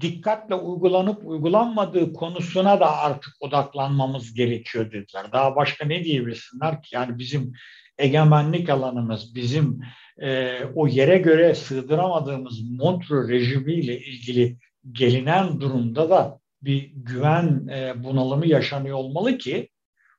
dikkatle 0.00 0.54
uygulanıp 0.54 1.26
uygulanmadığı 1.26 2.12
konusuna 2.12 2.80
da 2.80 2.96
artık 2.98 3.34
odaklanmamız 3.40 4.34
gerekiyor 4.34 4.92
dediler. 4.92 5.32
Daha 5.32 5.56
başka 5.56 5.86
ne 5.86 6.04
diyebilsinler 6.04 6.82
ki? 6.82 6.94
Yani 6.94 7.18
bizim 7.18 7.52
egemenlik 7.98 8.70
alanımız, 8.70 9.34
bizim 9.34 9.80
e, 10.18 10.58
o 10.74 10.86
yere 10.86 11.18
göre 11.18 11.54
sığdıramadığımız 11.54 12.70
Montreux 12.70 13.28
rejimiyle 13.28 14.00
ilgili 14.00 14.58
gelinen 14.92 15.60
durumda 15.60 16.10
da 16.10 16.40
bir 16.62 16.90
güven 16.94 17.68
e, 17.68 18.04
bunalımı 18.04 18.46
yaşanıyor 18.46 18.96
olmalı 18.96 19.38
ki 19.38 19.68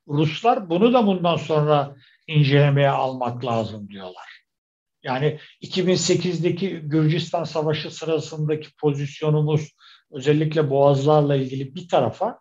Ruslar 0.07 0.69
bunu 0.69 0.93
da 0.93 1.07
bundan 1.07 1.35
sonra 1.35 1.95
incelemeye 2.27 2.89
almak 2.89 3.45
lazım 3.45 3.89
diyorlar. 3.89 4.45
Yani 5.03 5.39
2008'deki 5.61 6.69
Gürcistan 6.69 7.43
Savaşı 7.43 7.91
sırasındaki 7.91 8.75
pozisyonumuz 8.75 9.75
özellikle 10.11 10.69
boğazlarla 10.69 11.35
ilgili 11.35 11.75
bir 11.75 11.87
tarafa 11.87 12.39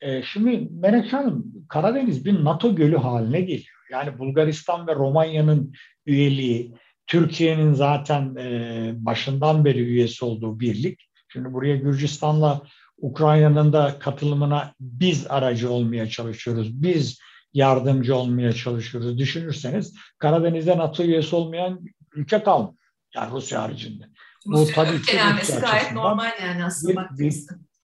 e, 0.00 0.22
şimdi 0.22 0.68
Menekşe 0.70 1.16
Hanım 1.16 1.66
Karadeniz 1.68 2.24
bir 2.24 2.44
NATO 2.44 2.74
gölü 2.74 2.96
haline 2.96 3.40
geliyor. 3.40 3.81
Yani 3.92 4.18
Bulgaristan 4.18 4.86
ve 4.86 4.94
Romanya'nın 4.94 5.74
üyeliği, 6.06 6.74
Türkiye'nin 7.06 7.72
zaten 7.72 8.36
e, 8.36 8.92
başından 8.96 9.64
beri 9.64 9.78
üyesi 9.78 10.24
olduğu 10.24 10.60
birlik. 10.60 11.08
Şimdi 11.28 11.52
buraya 11.52 11.76
Gürcistan'la 11.76 12.62
Ukrayna'nın 12.98 13.72
da 13.72 13.98
katılımına 13.98 14.74
biz 14.80 15.26
aracı 15.28 15.70
olmaya 15.70 16.08
çalışıyoruz. 16.08 16.82
Biz 16.82 17.18
yardımcı 17.54 18.16
olmaya 18.16 18.52
çalışıyoruz. 18.52 19.18
Düşünürseniz 19.18 19.94
Karadeniz'de 20.18 20.78
NATO 20.78 21.02
üyesi 21.02 21.36
olmayan 21.36 21.80
ülke 22.14 22.42
kalmıyor. 22.42 22.74
Yani 23.14 23.32
Rusya 23.32 23.62
haricinde. 23.62 24.04
Bu 24.46 24.66
tabii 24.74 25.02
ki 25.02 25.16
gayet 25.60 25.92
normal 25.92 26.30
yani 26.42 26.64
aslında 26.64 27.08
bir, 27.18 27.24
bir, 27.24 27.34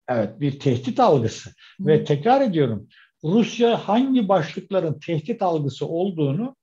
Evet 0.09 0.41
bir 0.41 0.59
tehdit 0.59 1.01
algısı. 1.01 1.51
Hı. 1.51 1.87
Ve 1.87 2.05
tekrar 2.05 2.41
ediyorum 2.41 2.89
Rusya 3.25 3.89
hangi 3.89 4.29
başlıkların 4.29 4.99
tehdit 4.99 5.43
algısı 5.43 5.87
olduğunu 5.87 6.57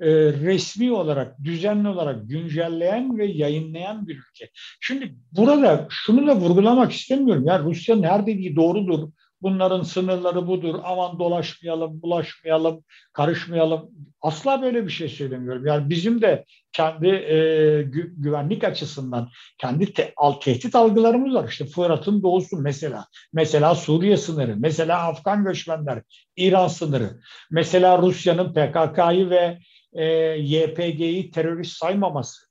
e, 0.00 0.10
resmi 0.32 0.92
olarak, 0.92 1.44
düzenli 1.44 1.88
olarak 1.88 2.28
güncelleyen 2.28 3.18
ve 3.18 3.26
yayınlayan 3.26 4.08
bir 4.08 4.16
ülke. 4.16 4.50
Şimdi 4.80 5.14
burada 5.32 5.86
şunu 5.90 6.26
da 6.26 6.36
vurgulamak 6.36 6.92
istemiyorum. 6.92 7.44
Ya 7.46 7.58
Rusya 7.58 8.02
her 8.02 8.26
dediği 8.26 8.56
doğrudur. 8.56 9.08
Bunların 9.42 9.82
sınırları 9.82 10.46
budur. 10.46 10.74
Aman 10.84 11.18
dolaşmayalım, 11.18 12.02
bulaşmayalım, 12.02 12.84
karışmayalım. 13.12 13.90
Asla 14.20 14.62
böyle 14.62 14.84
bir 14.84 14.90
şey 14.90 15.08
söylemiyorum. 15.08 15.66
Yani 15.66 15.90
bizim 15.90 16.22
de 16.22 16.44
kendi 16.72 17.08
e, 17.08 17.36
gü 17.82 18.14
güvenlik 18.16 18.64
açısından 18.64 19.28
kendi 19.58 19.92
te 19.92 20.12
al, 20.16 20.32
tehdit 20.32 20.74
algılarımız 20.74 21.34
var. 21.34 21.48
İşte 21.48 21.66
Fırat'ın 21.66 22.22
doğusu 22.22 22.56
mesela. 22.56 23.06
Mesela 23.32 23.74
Suriye 23.74 24.16
sınırı. 24.16 24.56
Mesela 24.58 25.08
Afgan 25.08 25.44
göçmenler. 25.44 26.02
İran 26.36 26.68
sınırı. 26.68 27.20
Mesela 27.50 27.98
Rusya'nın 27.98 28.52
PKK'yı 28.52 29.30
ve 29.30 29.58
e, 29.92 30.04
YPG'yi 30.38 31.30
terörist 31.30 31.76
saymaması. 31.76 32.46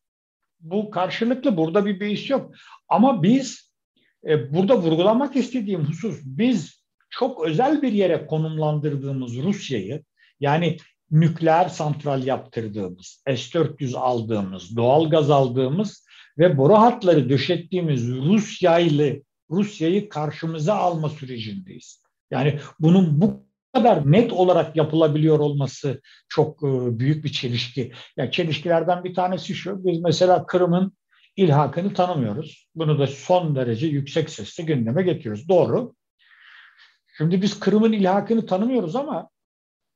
Bu 0.60 0.90
karşılıklı. 0.90 1.58
Burada 1.58 1.86
bir 1.86 2.00
beis 2.00 2.30
yok. 2.30 2.52
Ama 2.90 3.24
biz 3.24 3.72
e, 4.28 4.54
burada 4.54 4.78
vurgulamak 4.78 5.36
istediğim 5.36 5.86
husus 5.86 6.20
biz 6.24 6.79
çok 7.10 7.46
özel 7.46 7.82
bir 7.82 7.92
yere 7.92 8.26
konumlandırdığımız 8.26 9.38
Rusya'yı 9.38 10.04
yani 10.40 10.78
nükleer 11.12 11.70
santral 11.70 12.24
yaptırdığımız, 12.24 13.24
S-400 13.28 13.98
aldığımız, 13.98 14.78
doğal 14.78 15.10
gaz 15.10 15.30
aldığımız 15.30 16.06
ve 16.38 16.58
boru 16.58 16.74
hatları 16.74 17.30
döşettiğimiz 17.30 18.08
Rusya'yı 18.08 19.24
Rusya'yı 19.50 20.10
karşımıza 20.10 20.76
alma 20.76 21.10
sürecindeyiz. 21.10 22.04
Yani 22.32 22.60
bunun 22.80 23.22
bu 23.22 23.46
kadar 23.74 24.12
net 24.12 24.34
olarak 24.34 24.76
yapılabiliyor 24.76 25.40
olması 25.40 26.02
çok 26.30 26.64
e, 26.64 27.00
büyük 27.00 27.24
bir 27.24 27.32
çelişki. 27.32 27.92
Yani 28.18 28.32
çelişkilerden 28.32 29.04
bir 29.04 29.14
tanesi 29.14 29.54
şu, 29.56 29.86
biz 29.86 30.00
mesela 30.00 30.46
Kırım'ın 30.46 30.98
ilhakını 31.36 31.94
tanımıyoruz. 31.94 32.68
Bunu 32.76 33.00
da 33.00 33.08
son 33.08 33.56
derece 33.56 33.88
yüksek 33.88 34.30
sesle 34.30 34.64
gündeme 34.64 35.04
getiriyoruz. 35.04 35.50
Doğru. 35.50 35.94
Şimdi 37.20 37.42
biz 37.42 37.60
Kırım'ın 37.60 37.92
ilhakını 37.92 38.46
tanımıyoruz 38.46 38.96
ama 38.96 39.30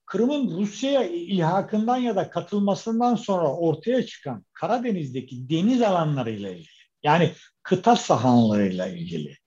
Kırım'ın 0.05 0.57
Rusya'ya 0.57 1.03
ilhakından 1.03 1.97
ya 1.97 2.15
da 2.15 2.29
katılmasından 2.29 3.15
sonra 3.15 3.55
ortaya 3.55 4.05
çıkan 4.05 4.45
Karadeniz'deki 4.53 5.49
deniz 5.49 5.81
alanlarıyla 5.81 6.49
ilgili, 6.49 6.67
yani 7.03 7.31
kıta 7.63 7.95
sahanlarıyla 7.95 8.87
ilgili, 8.87 9.37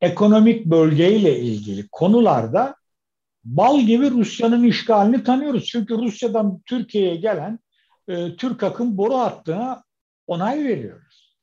ekonomik 0.00 0.66
bölgeyle 0.66 1.40
ilgili 1.40 1.88
konularda 1.92 2.74
bal 3.44 3.80
gibi 3.80 4.10
Rusya'nın 4.10 4.64
işgalini 4.64 5.24
tanıyoruz. 5.24 5.64
Çünkü 5.64 5.94
Rusya'dan 5.98 6.60
Türkiye'ye 6.66 7.16
gelen 7.16 7.58
e, 8.08 8.36
Türk 8.36 8.62
akım 8.62 8.96
boru 8.96 9.14
hattına 9.14 9.84
onay 10.26 10.64
veriyoruz. 10.64 11.36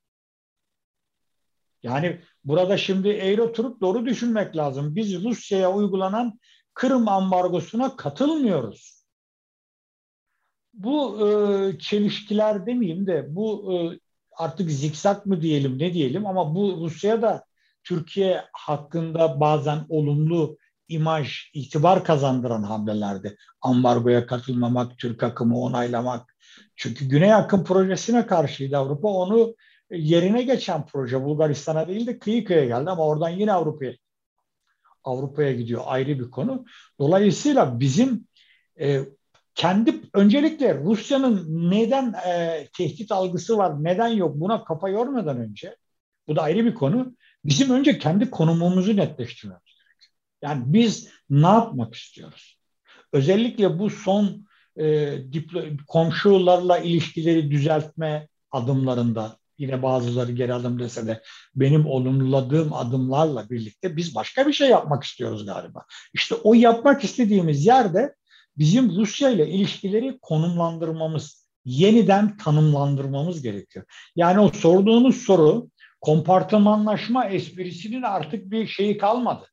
Yani 1.84 2.22
burada 2.46 2.78
şimdi 2.78 3.10
eğri 3.10 3.42
oturup 3.42 3.82
doğru 3.82 4.06
düşünmek 4.06 4.58
lazım. 4.58 4.96
Biz 4.96 5.24
Rusya'ya 5.24 5.74
uygulanan 5.74 6.40
Kırım 6.76 7.08
ambargosuna 7.08 7.96
katılmıyoruz. 7.96 9.06
Bu 10.74 11.28
e, 11.28 11.80
çelişkiler 11.80 12.66
demeyeyim 12.66 13.08
de 13.08 13.36
bu 13.36 13.74
e, 13.74 14.00
artık 14.38 14.72
zikzak 14.72 15.26
mı 15.26 15.42
diyelim 15.42 15.80
ne 15.80 15.94
diyelim 15.94 16.26
ama 16.26 16.56
bu 16.56 16.78
Rusya'ya 16.82 17.22
da 17.22 17.46
Türkiye 17.84 18.42
hakkında 18.54 19.40
bazen 19.40 19.86
olumlu 19.90 20.58
imaj, 20.88 21.52
itibar 21.54 22.04
kazandıran 22.04 22.64
hamlelerdi. 22.64 23.38
Ambargoya 23.62 24.26
katılmamak, 24.26 24.98
Türk 24.98 25.24
akımı 25.24 25.60
onaylamak. 25.60 26.36
Çünkü 26.76 27.06
Güney 27.06 27.34
Akım 27.34 27.64
projesine 27.64 28.28
karşıydı 28.28 28.78
Avrupa. 28.78 29.08
Onu 29.08 29.56
yerine 29.92 30.44
geçen 30.44 30.86
proje 30.86 31.24
Bulgaristan'a 31.24 31.88
değil 31.88 32.08
de 32.08 32.20
kıyı 32.20 32.46
kıyıya 32.46 32.66
geldi 32.66 32.90
ama 32.90 33.06
oradan 33.08 33.30
yine 33.30 33.54
Avrupa'ya 33.54 33.94
Avrupa'ya 35.04 35.54
gidiyor 35.54 35.82
ayrı 35.86 36.20
bir 36.20 36.32
konu. 36.32 36.66
Dolayısıyla 37.00 37.80
bizim 37.80 38.28
e, 38.80 39.02
kendi 39.56 40.02
öncelikle 40.14 40.80
Rusya'nın 40.80 41.46
neden 41.72 42.14
e, 42.28 42.68
tehdit 42.78 43.12
algısı 43.12 43.58
var, 43.58 43.84
neden 43.84 44.08
yok 44.08 44.36
buna 44.36 44.64
kafa 44.64 44.90
yormadan 44.90 45.38
önce 45.38 45.76
bu 46.28 46.36
da 46.36 46.42
ayrı 46.42 46.66
bir 46.66 46.74
konu. 46.76 47.16
Bizim 47.46 47.70
önce 47.70 48.00
kendi 48.00 48.30
konumumuzu 48.30 48.98
netleştirmemiz 48.98 49.64
gerekiyor. 49.66 50.14
Yani 50.42 50.64
biz 50.66 51.10
ne 51.30 51.48
yapmak 51.48 51.96
istiyoruz? 51.96 52.58
Özellikle 53.14 53.80
bu 53.80 53.90
son 53.90 54.48
e, 54.78 55.18
diplo, 55.32 55.64
komşularla 55.88 56.78
ilişkileri 56.78 57.52
düzeltme 57.52 58.28
adımlarında 58.52 59.38
yine 59.58 59.84
bazıları 59.84 60.32
geri 60.32 60.54
adım 60.54 60.80
dese 60.80 61.08
de 61.08 61.22
benim 61.56 61.86
olumladığım 61.86 62.74
adımlarla 62.74 63.50
birlikte 63.50 63.98
biz 63.98 64.16
başka 64.16 64.48
bir 64.48 64.54
şey 64.54 64.70
yapmak 64.70 65.04
istiyoruz 65.04 65.46
galiba. 65.46 65.86
İşte 66.14 66.36
o 66.36 66.54
yapmak 66.54 67.04
istediğimiz 67.04 67.66
yerde 67.66 68.16
bizim 68.58 68.96
Rusya 68.96 69.30
ile 69.30 69.48
ilişkileri 69.48 70.20
konumlandırmamız, 70.22 71.50
yeniden 71.66 72.38
tanımlandırmamız 72.38 73.42
gerekiyor. 73.42 73.86
Yani 74.16 74.40
o 74.40 74.50
sorduğunuz 74.50 75.16
soru 75.18 75.70
kompartımanlaşma 76.02 77.26
esprisinin 77.26 78.02
artık 78.02 78.52
bir 78.52 78.68
şeyi 78.68 78.98
kalmadı. 78.98 79.46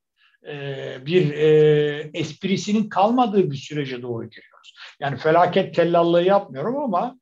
Ee, 0.48 1.06
bir 1.06 1.32
e, 1.32 2.10
esprisinin 2.14 2.88
kalmadığı 2.88 3.50
bir 3.50 3.56
sürece 3.56 4.02
doğru 4.02 4.30
giriyoruz. 4.30 4.74
Yani 5.00 5.16
felaket 5.16 5.74
tellallığı 5.74 6.22
yapmıyorum 6.22 6.76
ama 6.76 7.18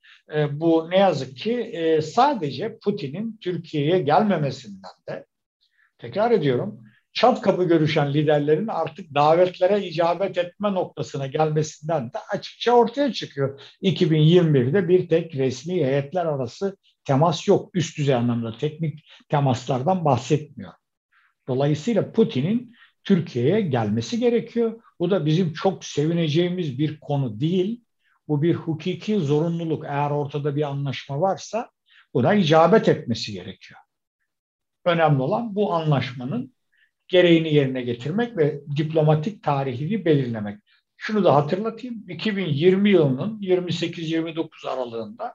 bu 0.61 0.91
ne 0.91 0.99
yazık 0.99 1.37
ki 1.37 1.53
e, 1.53 2.03
sadece 2.03 2.79
Putin'in 2.79 3.39
Türkiye'ye 3.41 3.99
gelmemesinden 3.99 4.93
de 5.09 5.27
tekrar 5.99 6.31
ediyorum 6.31 6.85
çat 7.13 7.41
kapı 7.41 7.65
görüşen 7.65 8.15
liderlerin 8.15 8.69
artık 8.69 9.15
davetlere 9.15 9.87
icabet 9.87 10.39
etme 10.39 10.75
noktasına 10.75 11.27
gelmesinden 11.27 12.13
de 12.13 12.19
açıkça 12.33 12.73
ortaya 12.73 13.13
çıkıyor. 13.13 13.61
2021'de 13.83 14.89
bir 14.89 15.09
tek 15.09 15.35
resmi 15.35 15.75
heyetler 15.75 16.27
arası 16.27 16.77
temas 17.05 17.49
yok. 17.49 17.71
Üst 17.75 17.99
düzey 17.99 18.15
anlamda 18.15 18.59
teknik 18.59 19.05
temaslardan 19.29 20.05
bahsetmiyor. 20.05 20.73
Dolayısıyla 21.49 22.13
Putin'in 22.13 22.75
Türkiye'ye 23.05 23.61
gelmesi 23.61 24.19
gerekiyor. 24.19 24.83
Bu 25.01 25.11
da 25.11 25.27
bizim 25.27 25.53
çok 25.53 25.85
sevineceğimiz 25.85 26.79
bir 26.79 27.01
konu 27.01 27.41
değil. 27.41 27.85
Bu 28.31 28.43
bir 28.43 28.55
hukuki 28.55 29.21
zorunluluk. 29.21 29.85
Eğer 29.85 30.11
ortada 30.11 30.57
bir 30.57 30.63
anlaşma 30.63 31.21
varsa 31.21 31.71
buna 32.15 32.35
icabet 32.35 32.89
etmesi 32.89 33.33
gerekiyor. 33.33 33.81
Önemli 34.85 35.23
olan 35.23 35.55
bu 35.55 35.75
anlaşmanın 35.75 36.55
gereğini 37.09 37.55
yerine 37.55 37.83
getirmek 37.83 38.37
ve 38.37 38.61
diplomatik 38.77 39.43
tarihini 39.43 40.05
belirlemek. 40.05 40.59
Şunu 40.97 41.25
da 41.25 41.35
hatırlatayım. 41.35 42.05
2020 42.09 42.91
yılının 42.91 43.41
28-29 43.41 44.69
aralığında 44.69 45.35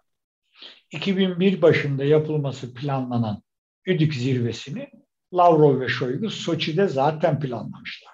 2001 0.92 1.62
başında 1.62 2.06
yapılması 2.06 2.74
planlanan 2.74 3.44
ÜDÜK 3.86 4.14
zirvesini 4.14 4.90
Lavrov 5.34 5.80
ve 5.80 5.88
Şoygu 5.88 6.30
Soçi'de 6.30 6.88
zaten 6.88 7.40
planlamışlar. 7.40 8.14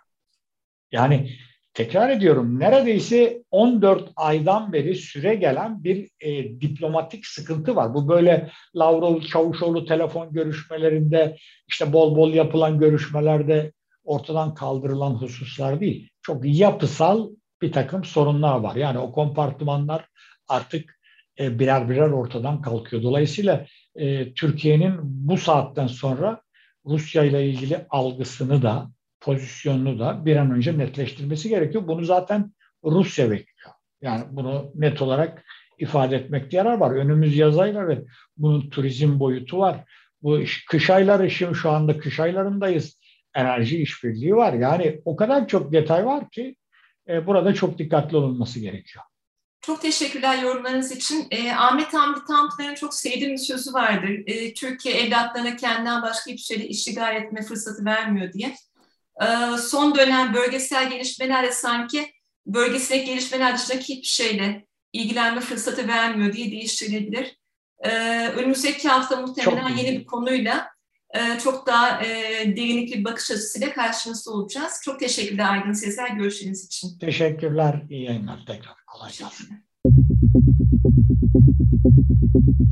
Yani 0.91 1.31
tekrar 1.73 2.09
ediyorum 2.09 2.59
neredeyse 2.59 3.43
14 3.51 4.09
aydan 4.15 4.73
beri 4.73 4.95
süre 4.95 5.35
gelen 5.35 5.83
bir 5.83 6.09
e, 6.19 6.61
diplomatik 6.61 7.25
sıkıntı 7.25 7.75
var. 7.75 7.93
Bu 7.93 8.07
böyle 8.07 8.51
Lavrov 8.75 9.21
Çavuşoğlu 9.21 9.85
telefon 9.85 10.33
görüşmelerinde 10.33 11.37
işte 11.67 11.93
bol 11.93 12.15
bol 12.15 12.33
yapılan 12.33 12.79
görüşmelerde 12.79 13.71
ortadan 14.03 14.53
kaldırılan 14.53 15.11
hususlar 15.11 15.79
değil. 15.79 16.09
Çok 16.21 16.41
yapısal 16.45 17.29
bir 17.61 17.71
takım 17.71 18.03
sorunlar 18.03 18.59
var. 18.59 18.75
Yani 18.75 18.99
o 18.99 19.11
kompartımanlar 19.11 20.05
artık 20.47 20.99
e, 21.39 21.59
birer 21.59 21.89
birer 21.89 22.09
ortadan 22.09 22.61
kalkıyor. 22.61 23.03
Dolayısıyla 23.03 23.65
e, 23.95 24.33
Türkiye'nin 24.33 24.97
bu 25.01 25.37
saatten 25.37 25.87
sonra 25.87 26.41
Rusya 26.85 27.23
ile 27.23 27.49
ilgili 27.49 27.85
algısını 27.89 28.61
da 28.61 28.91
pozisyonunu 29.21 29.99
da 29.99 30.25
bir 30.25 30.35
an 30.35 30.51
önce 30.51 30.77
netleştirmesi 30.77 31.49
gerekiyor. 31.49 31.87
Bunu 31.87 32.05
zaten 32.05 32.51
Rusya 32.83 33.31
bekliyor. 33.31 33.71
Yani 34.01 34.23
bunu 34.31 34.71
net 34.75 35.01
olarak 35.01 35.43
ifade 35.77 36.15
etmekte 36.15 36.57
yarar 36.57 36.77
var. 36.77 36.91
Önümüz 36.91 37.37
yaz 37.37 37.57
ayları, 37.57 38.05
bunun 38.37 38.69
turizm 38.69 39.19
boyutu 39.19 39.57
var. 39.57 39.83
Bu 40.21 40.39
kış 40.69 40.89
ayları, 40.89 41.31
şimdi 41.31 41.55
şu 41.55 41.71
anda 41.71 41.99
kış 41.99 42.19
aylarındayız. 42.19 43.01
Enerji 43.35 43.81
işbirliği 43.81 44.35
var. 44.35 44.53
Yani 44.53 45.01
o 45.05 45.15
kadar 45.15 45.47
çok 45.47 45.73
detay 45.73 46.05
var 46.05 46.29
ki 46.29 46.55
e, 47.09 47.27
burada 47.27 47.53
çok 47.53 47.77
dikkatli 47.77 48.17
olunması 48.17 48.59
gerekiyor. 48.59 49.05
Çok 49.61 49.81
teşekkürler 49.81 50.43
yorumlarınız 50.43 50.91
için. 50.91 51.27
E, 51.31 51.51
Ahmet 51.51 51.93
Hamdi 51.93 52.19
Tanpınar'ın 52.27 52.75
çok 52.75 52.93
sevdiğim 52.93 53.33
bir 53.33 53.37
sözü 53.37 53.73
vardır. 53.73 54.23
E, 54.25 54.53
Türkiye 54.53 54.95
evlatlarına 54.95 55.55
kendinden 55.55 56.01
başka 56.01 56.31
hiçbir 56.31 56.55
şeyle 56.55 56.67
iştigal 56.67 57.15
etme 57.15 57.41
fırsatı 57.41 57.85
vermiyor 57.85 58.33
diye. 58.33 58.55
E, 59.21 59.57
son 59.57 59.95
dönem 59.95 60.33
bölgesel 60.33 60.89
gelişmelerle 60.89 61.51
sanki 61.51 62.13
bölgesel 62.45 63.05
gelişmeler 63.05 63.57
dışındaki 63.57 63.83
hiçbir 63.83 64.07
şeyle 64.07 64.65
ilgilenme 64.93 65.41
fırsatı 65.41 65.87
vermiyor 65.87 66.33
diye 66.33 66.51
değiştirilebilir. 66.51 67.37
E, 67.79 67.89
önümüzdeki 68.27 68.87
hafta 68.87 69.21
muhtemelen 69.21 69.77
yeni 69.77 69.99
bir 69.99 70.05
konuyla 70.05 70.69
e, 71.13 71.39
çok 71.39 71.67
daha 71.67 72.03
e, 72.03 72.07
derinlikli 72.57 72.99
bir 72.99 73.03
bakış 73.03 73.31
açısıyla 73.31 73.73
karşınızda 73.73 74.31
olacağız. 74.31 74.81
Çok 74.83 74.99
teşekkürler 74.99 75.51
Aydın 75.51 75.73
Sezer 75.73 76.09
görüşleriniz 76.09 76.65
için. 76.65 76.99
Teşekkürler. 76.99 77.81
İyi 77.89 78.03
yayınlar 78.03 78.39
tekrar. 78.47 78.75
Kolay 78.87 79.11
gelsin. 79.11 79.70